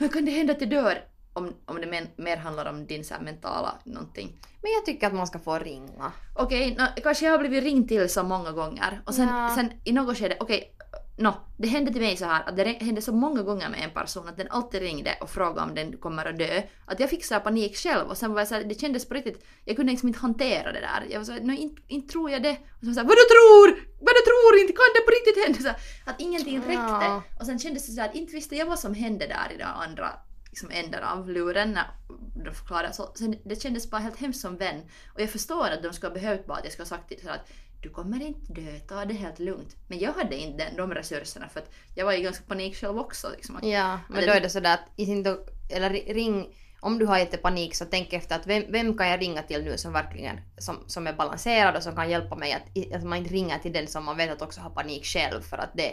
här, 0.00 0.08
kan 0.08 0.24
det 0.24 0.30
hända 0.30 0.52
att 0.52 0.60
jag 0.60 0.70
dör? 0.70 1.04
Om, 1.34 1.54
om 1.66 1.80
det 1.80 1.86
men, 1.86 2.06
mer 2.16 2.36
handlar 2.36 2.66
om 2.66 2.86
din 2.86 3.04
så 3.04 3.14
här, 3.14 3.20
mentala 3.20 3.74
någonting. 3.84 4.36
Men 4.62 4.72
jag 4.72 4.84
tycker 4.84 5.06
att 5.06 5.12
man 5.14 5.26
ska 5.26 5.38
få 5.38 5.58
ringa. 5.58 6.12
Okej, 6.36 6.76
nå, 6.78 6.86
kanske 7.02 7.24
jag 7.24 7.32
har 7.32 7.38
blivit 7.38 7.64
ringd 7.64 7.88
till 7.88 8.08
så 8.08 8.22
många 8.22 8.52
gånger 8.52 9.00
och 9.06 9.14
sen, 9.14 9.28
Ja. 9.28 9.52
sen 9.54 9.72
i 9.84 9.92
något 9.92 10.18
skede, 10.18 10.36
okej, 10.40 10.74
nå, 11.16 11.34
det 11.56 11.68
hände 11.68 11.92
till 11.92 12.00
mig 12.00 12.16
så 12.16 12.24
här 12.24 12.48
att 12.48 12.56
det 12.56 12.64
hände 12.64 13.02
så 13.02 13.12
många 13.12 13.42
gånger 13.42 13.68
med 13.68 13.84
en 13.84 13.90
person 13.90 14.28
att 14.28 14.36
den 14.36 14.48
alltid 14.50 14.82
ringde 14.82 15.18
och 15.20 15.30
frågade 15.30 15.60
om 15.60 15.74
den 15.74 15.96
kommer 15.96 16.26
att 16.26 16.38
dö. 16.38 16.62
Att 16.86 17.00
jag 17.00 17.10
fick 17.10 17.24
så 17.24 17.40
panik 17.40 17.76
själv 17.76 18.08
och 18.08 18.16
sen 18.16 18.32
var 18.32 18.40
jag 18.40 18.48
så 18.48 18.54
här, 18.54 18.64
det 18.64 18.80
kändes 18.80 19.08
på 19.08 19.14
riktigt, 19.14 19.44
jag 19.64 19.76
kunde 19.76 19.92
liksom 19.92 20.08
inte 20.08 20.20
hantera 20.20 20.72
det 20.72 20.80
där. 20.80 21.06
Jag 21.10 21.18
var 21.18 21.24
så 21.24 21.32
här, 21.32 21.40
nej 21.40 21.58
inte, 21.58 21.82
inte 21.88 22.12
tror 22.12 22.30
jag 22.30 22.42
det. 22.42 22.56
Och 22.78 22.84
så 22.86 22.94
så 22.94 23.00
här, 23.00 23.08
vad 23.08 23.16
du 23.16 23.26
tror? 23.34 23.66
Vad 24.00 24.14
du 24.14 24.22
tror 24.30 24.60
inte? 24.60 24.72
Kan 24.72 24.92
det 24.94 25.00
på 25.00 25.10
riktigt 25.10 25.44
hända? 25.44 25.58
Så 25.60 25.68
här, 25.68 25.76
att 26.14 26.20
ingenting 26.20 26.58
räckte. 26.58 26.72
Ja. 26.72 27.22
Och 27.40 27.46
sen 27.46 27.58
kändes 27.58 27.86
det 27.86 27.92
så 27.92 28.02
att 28.02 28.14
inte 28.14 28.32
visste 28.32 28.56
jag 28.56 28.66
vad 28.66 28.78
som 28.78 28.94
hände 28.94 29.26
där 29.26 29.54
i 29.54 29.56
det 29.58 29.64
andra 29.64 30.12
liksom 30.52 30.70
änden 30.70 31.04
av 31.04 31.28
luren 31.28 31.72
när 31.72 32.44
de 32.44 32.54
förklarade. 32.54 32.92
Så, 32.92 33.12
så 33.14 33.34
det 33.44 33.62
kändes 33.62 33.90
bara 33.90 34.00
helt 34.00 34.20
hemskt 34.20 34.40
som 34.40 34.56
vän. 34.56 34.80
Och 35.14 35.20
jag 35.20 35.30
förstår 35.30 35.68
att 35.68 35.82
de 35.82 35.92
skulle 35.92 36.10
ha 36.10 36.14
behövt 36.14 36.46
bara 36.46 36.58
att 36.58 36.64
jag 36.64 36.72
skulle 36.72 36.84
ha 36.84 36.96
sagt 36.96 37.08
till 37.08 37.28
att 37.28 37.50
du 37.82 37.90
kommer 37.90 38.22
inte 38.22 38.52
dö, 38.52 38.78
ta 38.88 39.04
det 39.04 39.14
helt 39.14 39.38
lugnt. 39.38 39.76
Men 39.88 39.98
jag 39.98 40.12
hade 40.12 40.36
inte 40.36 40.64
den, 40.64 40.76
de 40.76 40.94
resurserna 40.94 41.48
för 41.48 41.60
att 41.60 41.70
jag 41.94 42.04
var 42.06 42.12
i 42.12 42.22
ganska 42.22 42.44
panik 42.44 42.76
själv 42.76 42.98
också. 42.98 43.30
Liksom, 43.30 43.58
Ja, 43.62 43.98
men 44.08 44.20
det- 44.20 44.26
då 44.26 44.32
är 44.32 44.40
det 44.40 44.50
sådär 44.50 44.74
att 44.74 44.84
i 44.96 45.06
sin 45.06 45.24
do- 45.26 45.46
eller 45.70 45.90
ri- 45.90 46.14
ring, 46.14 46.54
om 46.80 46.98
du 46.98 47.06
har 47.06 47.18
jättepanik 47.18 47.74
så 47.74 47.84
tänk 47.84 48.12
efter 48.12 48.36
att 48.36 48.46
vem, 48.46 48.64
vem 48.68 48.98
kan 48.98 49.08
jag 49.08 49.20
ringa 49.20 49.42
till 49.42 49.64
nu 49.64 49.78
som 49.78 49.92
verkligen 49.92 50.40
som, 50.58 50.84
som 50.86 51.06
är 51.06 51.12
balanserad 51.12 51.76
och 51.76 51.82
som 51.82 51.96
kan 51.96 52.10
hjälpa 52.10 52.36
mig 52.36 52.52
att, 52.52 52.94
att 52.96 53.04
man 53.04 53.18
inte 53.18 53.34
ringer 53.34 53.58
till 53.58 53.72
den 53.72 53.86
som 53.86 54.04
man 54.04 54.16
vet 54.16 54.30
att 54.30 54.42
också 54.42 54.60
har 54.60 54.70
panik 54.70 55.04
själv 55.04 55.40
för 55.42 55.56
att 55.58 55.70
det, 55.74 55.92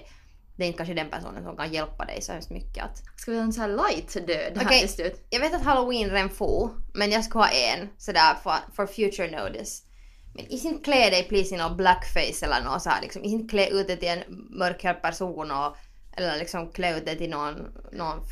det 0.55 0.63
är 0.63 0.67
inte 0.67 0.77
kanske 0.77 0.93
den 0.93 1.09
personen 1.09 1.43
som 1.43 1.57
kan 1.57 1.73
hjälpa 1.73 2.05
dig 2.05 2.21
så 2.21 2.31
hemskt 2.31 2.49
mycket 2.49 2.83
att 2.83 2.97
Ska 3.15 3.31
vi 3.31 3.37
ha 3.37 3.43
en 3.43 3.53
sån 3.53 3.61
här 3.61 3.69
light 3.69 4.13
död 4.27 4.53
här 4.57 4.65
Okej. 4.65 4.79
till 4.79 4.89
slut? 4.89 5.27
Jag 5.29 5.39
vet 5.39 5.53
att 5.53 5.61
halloween 5.63 6.09
redan 6.09 6.29
for, 6.29 6.69
men 6.93 7.11
jag 7.11 7.23
ska 7.23 7.39
ha 7.39 7.47
en 7.49 7.89
sådär 7.97 8.33
för, 8.43 8.55
for 8.75 8.85
future 8.87 9.43
notice. 9.43 9.83
Men 10.33 10.45
inte 10.47 10.83
klä 10.83 11.09
dig 11.09 11.23
please 11.23 11.55
i 11.55 11.57
någon 11.57 11.77
blackface 11.77 12.45
eller 12.45 12.61
något 12.63 12.81
så 12.81 12.89
här 12.89 13.01
liksom. 13.01 13.23
Inte 13.23 13.49
klä 13.49 13.67
ut 13.67 13.87
dig 13.87 13.97
till 13.97 14.09
en 14.09 14.23
mörkhyad 14.49 15.01
person 15.01 15.51
och 15.51 15.77
eller 16.11 16.39
liksom 16.39 16.71
klä 16.71 16.97
ut 16.97 17.05
dig 17.05 17.17
till 17.17 17.29
någon, 17.29 17.55
någon 17.91 18.25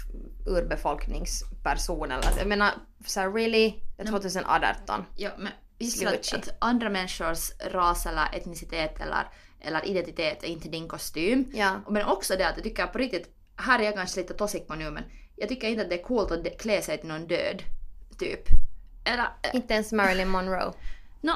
urbefolkningsperson 0.45 2.11
eller 2.11 2.37
jag 2.37 2.47
menar 2.47 2.73
så 3.05 3.19
här, 3.19 3.31
really? 3.31 3.73
Det 3.97 4.03
är 4.03 4.07
2018. 4.07 5.05
Ja, 5.15 5.29
men 5.37 5.51
just 5.79 6.05
att, 6.05 6.33
att 6.33 6.57
andra 6.59 6.89
människors 6.89 7.51
ras 7.71 8.05
eller 8.05 8.35
etnicitet 8.35 9.01
eller, 9.01 9.27
eller 9.59 9.85
identitet 9.85 10.43
är 10.43 10.47
inte 10.47 10.69
din 10.69 10.87
kostym. 10.87 11.51
Ja. 11.53 11.81
Men 11.89 12.05
också 12.05 12.35
det 12.35 12.47
att 12.47 12.55
jag 12.55 12.63
tycker 12.63 12.87
på 12.87 12.97
riktigt, 12.97 13.29
här 13.55 13.79
är 13.79 13.83
jag 13.83 13.95
kanske 13.95 14.19
lite 14.21 14.33
toxic 14.33 14.67
på 14.67 14.75
nu 14.75 14.91
men 14.91 15.03
jag 15.35 15.49
tycker 15.49 15.67
inte 15.67 15.81
att 15.81 15.89
det 15.89 15.99
är 15.99 16.03
coolt 16.03 16.31
att 16.31 16.59
klä 16.59 16.81
sig 16.81 16.97
till 16.97 17.07
någon 17.07 17.27
död. 17.27 17.63
Typ. 18.19 18.41
Eller, 19.05 19.27
Inte 19.53 19.73
ens 19.73 19.91
Marilyn 19.91 20.29
Monroe. 20.29 20.73
no, 21.21 21.31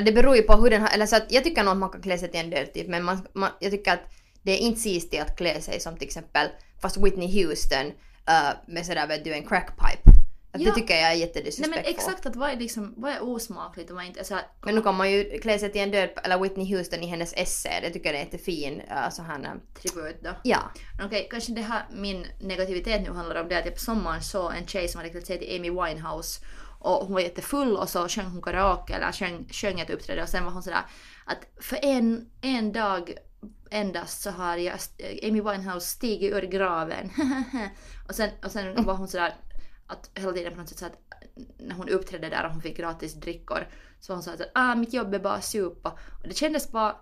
det 0.00 0.12
beror 0.12 0.36
ju 0.36 0.42
på 0.42 0.56
hur 0.56 0.70
den 0.70 0.82
har, 0.82 0.88
eller 0.88 1.06
så 1.06 1.16
att 1.16 1.32
jag 1.32 1.44
tycker 1.44 1.62
nog 1.62 1.72
att 1.72 1.78
man 1.78 1.90
kan 1.90 2.02
klä 2.02 2.18
sig 2.18 2.30
till 2.30 2.40
en 2.40 2.50
död 2.50 2.72
typ 2.74 2.88
men 2.88 3.04
man, 3.04 3.28
man, 3.32 3.50
jag 3.60 3.70
tycker 3.70 3.92
att 3.92 4.02
det 4.42 4.52
är 4.52 4.58
inte 4.58 4.80
sistigt 4.80 5.22
att 5.22 5.36
klä 5.36 5.60
sig 5.60 5.80
som 5.80 5.96
till 5.96 6.06
exempel 6.06 6.48
fast 6.82 6.96
Whitney 6.96 7.44
Houston 7.44 7.86
uh, 7.86 8.52
med 8.66 8.86
sådär 8.86 9.06
vet 9.06 9.24
du 9.24 9.32
en 9.32 9.46
crackpipe. 9.46 10.10
Att 10.54 10.60
Ja. 10.60 10.70
Det 10.70 10.74
tycker 10.74 10.94
jag 10.94 11.02
är 11.02 11.08
nej 11.08 11.20
jättedisrespektful. 11.20 11.84
men 11.84 11.94
exakt 11.94 12.26
att 12.26 12.36
vad 12.36 12.50
är 12.50 12.56
liksom, 12.56 12.94
vad 12.96 13.12
är 13.12 13.22
osmakligt 13.22 13.90
vad 13.90 14.04
är 14.04 14.06
inte 14.06 14.24
så 14.24 14.34
här, 14.34 14.44
Men 14.62 14.74
nu 14.74 14.82
kan 14.82 14.94
man 14.94 15.12
ju 15.12 15.38
klä 15.38 15.58
sig 15.58 15.72
till 15.72 15.80
en 15.80 15.90
död, 15.90 16.10
eller 16.24 16.38
Whitney 16.38 16.76
Houston 16.76 17.02
i 17.02 17.06
hennes 17.06 17.34
essä, 17.36 17.70
det 17.82 17.90
tycker 17.90 18.12
jag 18.12 18.20
är 18.20 18.24
jättefin 18.24 18.82
uh, 18.90 19.10
så 19.10 19.22
här, 19.22 19.40
uh, 19.40 19.50
tribut 19.74 20.22
då. 20.22 20.30
ja. 20.42 20.58
Okej, 21.04 21.28
kanske 21.30 21.52
det 21.52 21.60
här 21.60 21.86
min 21.92 22.26
negativitet 22.40 23.02
nu 23.02 23.10
handlar 23.10 23.42
om 23.42 23.48
det 23.48 23.58
att 23.58 23.64
jag 23.64 23.74
på 23.74 23.80
sommaren 23.80 24.22
såg 24.22 24.52
en 24.54 24.66
tjej 24.66 24.88
som 24.88 24.98
hade 24.98 25.10
klätt 25.10 25.26
sig 25.26 25.38
till 25.38 25.56
Amy 25.56 25.70
Winehouse 25.70 26.40
och 26.82 27.06
hon 27.06 27.12
var 27.12 27.20
jättefull 27.20 27.76
och 27.76 27.88
så 27.88 28.08
sjöng 28.08 28.26
hon 28.26 28.42
karaoke 28.42 28.94
eller 28.94 29.12
sjöng, 29.12 29.48
sjöng 29.50 29.80
ett 29.80 29.90
uppträde 29.90 30.22
och 30.22 30.28
sen 30.28 30.44
var 30.44 30.52
hon 30.52 30.62
sådär 30.62 30.82
att 31.24 31.38
för 31.60 31.78
en, 31.82 32.30
en 32.40 32.72
dag 32.72 33.14
endast 33.70 34.22
så 34.22 34.30
har 34.30 34.56
jag 34.56 34.78
Amy 35.22 35.40
Winehouse 35.40 35.86
stigit 35.86 36.32
ur 36.32 36.42
graven. 36.42 37.10
Och 38.08 38.14
sen, 38.14 38.30
och 38.44 38.50
sen 38.50 38.84
var 38.84 38.94
hon 38.94 39.08
sådär 39.08 39.34
att 39.86 40.10
hela 40.14 40.32
tiden 40.32 40.52
på 40.52 40.58
något 40.58 40.68
sätt 40.68 40.78
så 40.78 40.86
att 40.86 40.98
när 41.58 41.74
hon 41.74 41.88
uppträdde 41.88 42.28
där 42.28 42.44
och 42.44 42.52
hon 42.52 42.62
fick 42.62 42.76
gratis 42.76 43.14
drickor 43.14 43.68
så 44.00 44.12
var 44.12 44.16
hon 44.16 44.22
sådär 44.22 44.44
att 44.44 44.50
ah, 44.54 44.74
mitt 44.74 44.92
jobb 44.92 45.14
är 45.14 45.18
bara 45.18 45.34
att 45.34 45.44
supa 45.44 45.90
och 45.90 46.28
det 46.28 46.34
kändes 46.34 46.72
bara 46.72 46.96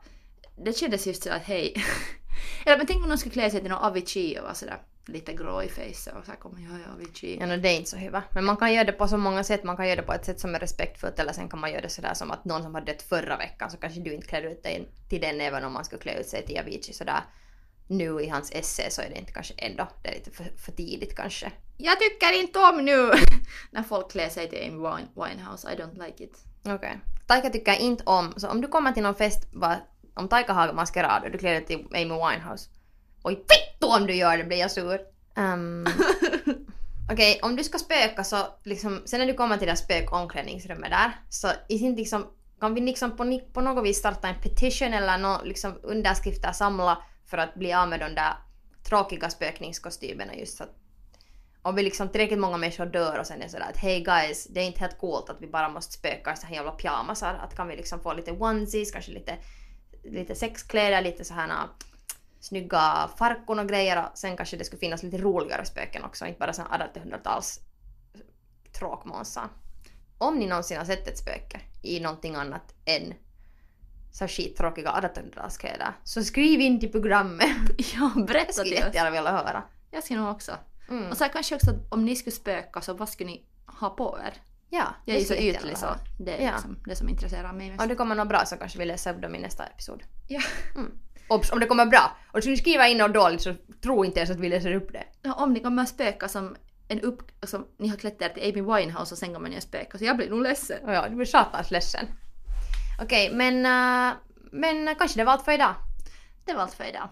det 0.65 0.73
kändes 0.73 1.07
just 1.07 1.23
så 1.23 1.31
att 1.31 1.43
hej. 1.43 1.75
Eller 2.67 2.79
men 2.79 2.87
tänk 2.87 3.03
om 3.03 3.09
någon 3.09 3.19
skulle 3.19 3.33
klä 3.33 3.51
sig 3.51 3.61
till 3.61 3.71
någon 3.71 3.85
Avicii 3.85 4.39
och 4.39 4.43
vara 4.43 4.55
sådär 4.55 4.83
lite 5.11 5.33
grå 5.33 5.63
i 5.63 5.69
face 5.69 6.11
och 6.19 6.25
så 6.25 6.31
här 6.31 6.39
kommer 6.39 6.61
jag 6.61 6.81
är 6.81 6.93
Avicii. 6.95 7.39
Ja, 7.41 7.47
no, 7.47 7.57
det 7.57 7.69
är 7.69 7.77
inte 7.77 7.91
så 7.91 7.97
hyvä. 7.97 8.23
Men 8.35 8.45
man 8.45 8.57
kan 8.57 8.73
göra 8.75 8.85
det 8.85 8.93
på 8.93 9.09
så 9.09 9.17
många 9.17 9.45
sätt. 9.45 9.65
Man 9.65 9.77
kan 9.77 9.87
göra 9.89 9.97
det 9.97 10.03
på 10.07 10.13
ett 10.13 10.25
sätt 10.25 10.41
som 10.41 10.55
är 10.55 10.59
respektfullt 10.59 11.19
eller 11.19 11.33
sen 11.33 11.49
kan 11.49 11.61
man 11.61 11.71
göra 11.71 11.81
det 11.81 11.89
sådär 11.89 12.15
som 12.15 12.31
att 12.31 12.45
någon 12.45 12.63
som 12.63 12.75
har 12.75 12.81
dött 12.81 13.03
förra 13.03 13.37
veckan 13.37 13.71
så 13.71 13.77
kanske 13.77 14.01
du 14.01 14.15
inte 14.15 14.27
klär 14.27 14.43
ut 14.43 14.63
dig 14.63 14.89
till 15.09 15.21
den 15.21 15.41
även 15.41 15.65
om 15.65 15.73
man 15.73 15.85
skulle 15.85 16.03
klä 16.03 16.21
ut 16.21 16.27
sig 16.29 16.47
till 16.47 16.59
Avicii 16.59 16.95
sådär 16.95 17.21
nu 17.87 18.21
i 18.21 18.29
hans 18.29 18.53
essä 18.53 18.91
så 18.91 19.03
är 19.03 19.09
det 19.11 19.19
inte 19.19 19.33
kanske 19.33 19.55
ändå, 19.59 19.89
det 20.03 20.09
är 20.09 20.15
lite 20.15 20.31
för, 20.31 20.45
för 20.57 20.73
tidigt 20.73 21.17
kanske. 21.17 21.53
Jag 21.77 22.01
tycker 22.01 22.41
inte 22.41 22.59
om 22.59 22.85
nu 22.85 23.11
när 23.71 23.83
folk 23.83 24.11
klär 24.11 24.29
sig 24.29 24.49
till 24.51 24.59
Amy 24.59 24.79
Wine- 24.89 25.27
Winehouse. 25.27 25.73
I 25.73 25.77
don't 25.77 26.07
like 26.07 26.25
it. 26.25 26.45
Okej. 26.65 27.01
Taika 27.27 27.51
tycker 27.51 27.81
inte 27.81 28.05
om, 28.07 28.35
så 28.37 28.49
om 28.49 28.61
du 28.61 28.69
kommer 28.69 28.93
till 28.93 29.03
någon 29.03 29.15
fest, 29.15 29.49
va, 29.53 29.77
om 30.15 30.29
Taika 30.29 30.53
har 30.53 30.73
maskerad 30.73 31.25
och 31.25 31.31
du 31.31 31.39
klär 31.39 31.53
dig 31.53 31.65
till 31.67 31.87
Amy 31.95 32.05
Winehouse. 32.05 32.71
Oj 33.23 33.35
fitto 33.35 33.87
om 33.87 34.07
du 34.07 34.15
gör 34.15 34.39
det 34.39 34.45
blir 34.45 34.59
jag 34.59 34.71
sur. 34.71 35.01
Um, 35.37 35.87
Okej, 37.13 37.41
om 37.43 37.57
du 37.57 37.65
ska 37.65 37.79
spöka 37.79 38.25
så 38.25 38.37
liksom, 38.63 39.03
sen 39.05 39.21
när 39.21 39.27
du 39.27 39.35
kommer 39.35 39.57
till 39.57 39.69
det 39.69 39.77
spökomklädningsrummet 39.77 40.91
där, 40.91 41.13
så 41.29 41.49
i 41.69 41.79
sin 41.79 41.95
liksom, 41.95 42.27
kan 42.61 42.75
vi 42.75 42.81
liksom 42.81 43.17
på, 43.17 43.41
på 43.53 43.61
något 43.61 43.85
vis 43.85 43.99
starta 43.99 44.29
en 44.29 44.41
petition 44.43 44.93
eller 44.93 45.19
nå 45.19 45.41
liksom 45.45 45.79
underskrifter 45.83 46.53
samla 46.53 47.03
för 47.27 47.39
att 47.39 47.55
bli 47.55 47.73
av 47.73 47.89
med 47.89 48.01
de 48.01 48.15
där 48.15 48.33
tråkiga 48.83 49.31
spökningskostymerna 49.31 50.35
just 50.35 50.59
så 50.59 50.65
att 50.65 50.77
om 51.63 51.75
vi 51.75 51.83
liksom 51.83 52.09
tillräckligt 52.09 52.39
många 52.39 52.57
människor 52.57 52.87
dör 52.87 53.19
och 53.19 53.27
sen 53.27 53.43
är 53.43 53.49
sådär 53.49 53.67
att 53.71 53.77
hey 53.77 54.01
guys, 54.01 54.47
det 54.51 54.61
är 54.61 54.65
inte 54.65 54.81
helt 54.81 54.99
coolt 54.99 55.31
att 55.31 55.43
vi 55.43 55.47
bara 55.47 55.69
måste 55.69 55.93
spöka 55.93 56.33
i 56.33 56.37
så 56.37 56.47
här 56.47 56.55
jävla 56.55 56.71
pyjamasar. 56.71 57.35
Att 57.35 57.57
kan 57.57 57.69
vi 57.69 57.77
liksom 57.77 58.01
få 58.01 58.13
lite 58.13 58.33
onesies, 58.33 58.91
kanske 58.91 59.13
lite, 59.13 59.37
lite 60.05 60.35
sexkläder, 60.35 61.03
lite 61.03 61.25
så 61.25 61.35
här 61.35 61.47
nå, 61.47 61.55
snygga 62.41 63.11
farkon 63.19 63.59
och 63.59 63.69
grejer 63.69 64.03
och 64.03 64.19
sen 64.19 64.37
kanske 64.37 64.57
det 64.57 64.65
skulle 64.65 64.81
finnas 64.81 65.03
lite 65.03 65.19
roligare 65.19 65.65
spöken 65.65 66.05
också, 66.05 66.27
inte 66.27 66.39
bara 66.39 66.53
såna 66.53 66.69
1800-tals 66.95 67.61
tråkmånsar. 68.73 69.49
Om 70.19 70.39
ni 70.39 70.47
någonsin 70.47 70.79
har 70.79 70.85
sett 70.85 71.09
ett 71.09 71.19
spöke 71.19 71.61
i 71.83 72.01
någonting 72.01 72.35
annat 72.35 72.75
än 72.85 73.15
så 74.13 74.29
skittråkiga 74.29 74.91
1800-talskläder 74.91 75.93
så 76.05 76.25
skriv 76.25 76.61
in 76.61 76.81
till 76.81 76.93
programmet. 76.93 77.47
Ja, 77.79 78.11
Jag 78.17 78.27
berätta 78.27 78.53
skulle 78.53 78.69
till 78.69 78.79
oss. 78.79 78.85
jättegärna 78.85 79.11
vilja 79.11 79.31
höra. 79.31 79.63
Jag 79.91 80.05
skulle 80.05 80.21
nog 80.21 80.31
också. 80.31 80.53
Mm. 80.89 81.11
Och 81.11 81.17
så 81.17 81.25
kanske 81.25 81.55
också 81.55 81.71
att 81.71 81.93
om 81.93 82.05
ni 82.05 82.17
skulle 82.17 82.37
spöka 82.37 82.81
så 82.81 82.95
vad 82.95 83.09
skulle 83.09 83.31
ni 83.31 83.45
ha 83.67 83.91
på 83.91 84.19
er? 84.27 84.35
Ja, 84.69 84.95
Jag 85.05 85.17
är 85.17 85.21
ju 85.21 85.27
så 85.27 85.33
skulle 85.35 85.51
ytlig 85.51 85.77
så 85.79 85.87
det 86.19 86.43
är 86.43 86.47
Ja. 86.47 86.53
liksom 86.53 86.79
det 86.87 86.97
som 86.97 87.09
intresserar 87.09 87.53
mig 87.53 87.71
mest. 87.71 87.83
Om 87.83 87.89
det 87.89 87.95
kommer 87.95 88.15
något 88.15 88.29
bra 88.29 88.45
så 88.47 88.57
kanske 88.57 88.79
vi 88.79 88.85
läser 88.85 89.15
upp 89.15 89.23
dem 89.23 89.35
i 89.35 89.39
nästa 89.39 89.67
episod. 89.67 90.03
Ja. 90.29 90.41
Obs, 91.31 91.53
om 91.53 91.61
det 91.61 91.67
kommer 91.67 91.87
bra. 91.87 92.17
Och 92.33 92.39
skulle 92.39 92.53
ni 92.53 92.61
skriva 92.61 92.89
in 92.89 92.99
något 92.99 93.15
dåligt 93.15 93.43
så 93.43 93.55
tro 93.83 94.05
inte 94.05 94.21
ens 94.21 94.31
att 94.31 94.41
vi 94.41 94.49
läser 94.49 94.75
upp 94.75 94.93
det. 94.93 95.05
Ja, 95.23 95.35
om 95.35 95.53
ni 95.53 95.61
kommer 95.61 95.83
att 95.83 95.89
spöka 95.89 96.29
som 96.29 96.57
en 96.89 97.01
upp... 97.01 97.23
Alltså, 97.41 97.63
ni 97.79 97.89
har 97.89 97.97
klätt 97.97 98.23
er 98.23 98.29
till 98.29 98.43
Amy 98.43 98.77
Winehouse 98.77 99.15
och 99.15 99.19
sen 99.19 99.35
kommer 99.35 99.49
ni 99.49 99.57
att 99.57 99.63
spöka. 99.63 99.99
Så 99.99 100.05
jag 100.05 100.17
blir 100.17 100.31
nog 100.31 100.43
ledsen. 100.43 100.85
Och 100.85 100.93
ja, 100.93 101.09
du 101.09 101.17
blir 101.17 101.27
satans 101.27 101.71
ledsen. 101.71 102.07
Okej, 103.03 103.31
men, 103.33 103.67
äh, 103.67 104.15
men 104.53 104.95
kanske 104.95 105.21
det 105.21 105.25
var 105.25 105.33
allt 105.33 105.45
för 105.45 105.53
idag. 105.53 105.75
Det 106.45 106.55
var 106.55 106.63
allt 106.63 106.75
för 106.75 106.85
idag. 106.85 107.09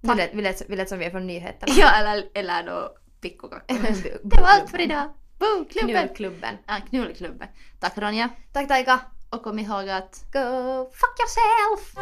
Vi 0.00 0.14
lät, 0.14 0.34
vi, 0.34 0.42
lät, 0.42 0.62
vi 0.68 0.76
lät 0.76 0.88
som 0.88 0.98
vi 0.98 1.04
är 1.04 1.10
från 1.10 1.26
nyheterna. 1.26 1.72
Ja, 1.76 1.90
eller, 1.90 2.24
eller 2.34 2.62
då 2.62 2.96
pikkukakka. 3.20 3.74
Det 4.22 4.40
var 4.40 4.48
allt 4.48 4.70
för 4.70 4.80
idag. 4.80 5.14
Boo, 5.38 5.64
klubben! 5.64 5.96
Knullklubben. 5.96 6.54
Ja, 6.66 6.76
knullklubben. 6.88 7.48
Tack 7.80 7.98
Ronja. 7.98 8.28
Tack 8.52 8.68
Taika. 8.68 9.00
Och 9.30 9.42
kom 9.42 9.58
ihåg 9.58 9.88
att 9.88 10.24
Go 10.32 10.90
fuck 10.92 11.18
yourself! 11.20 11.94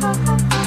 Thank 0.00 0.54
you. 0.54 0.59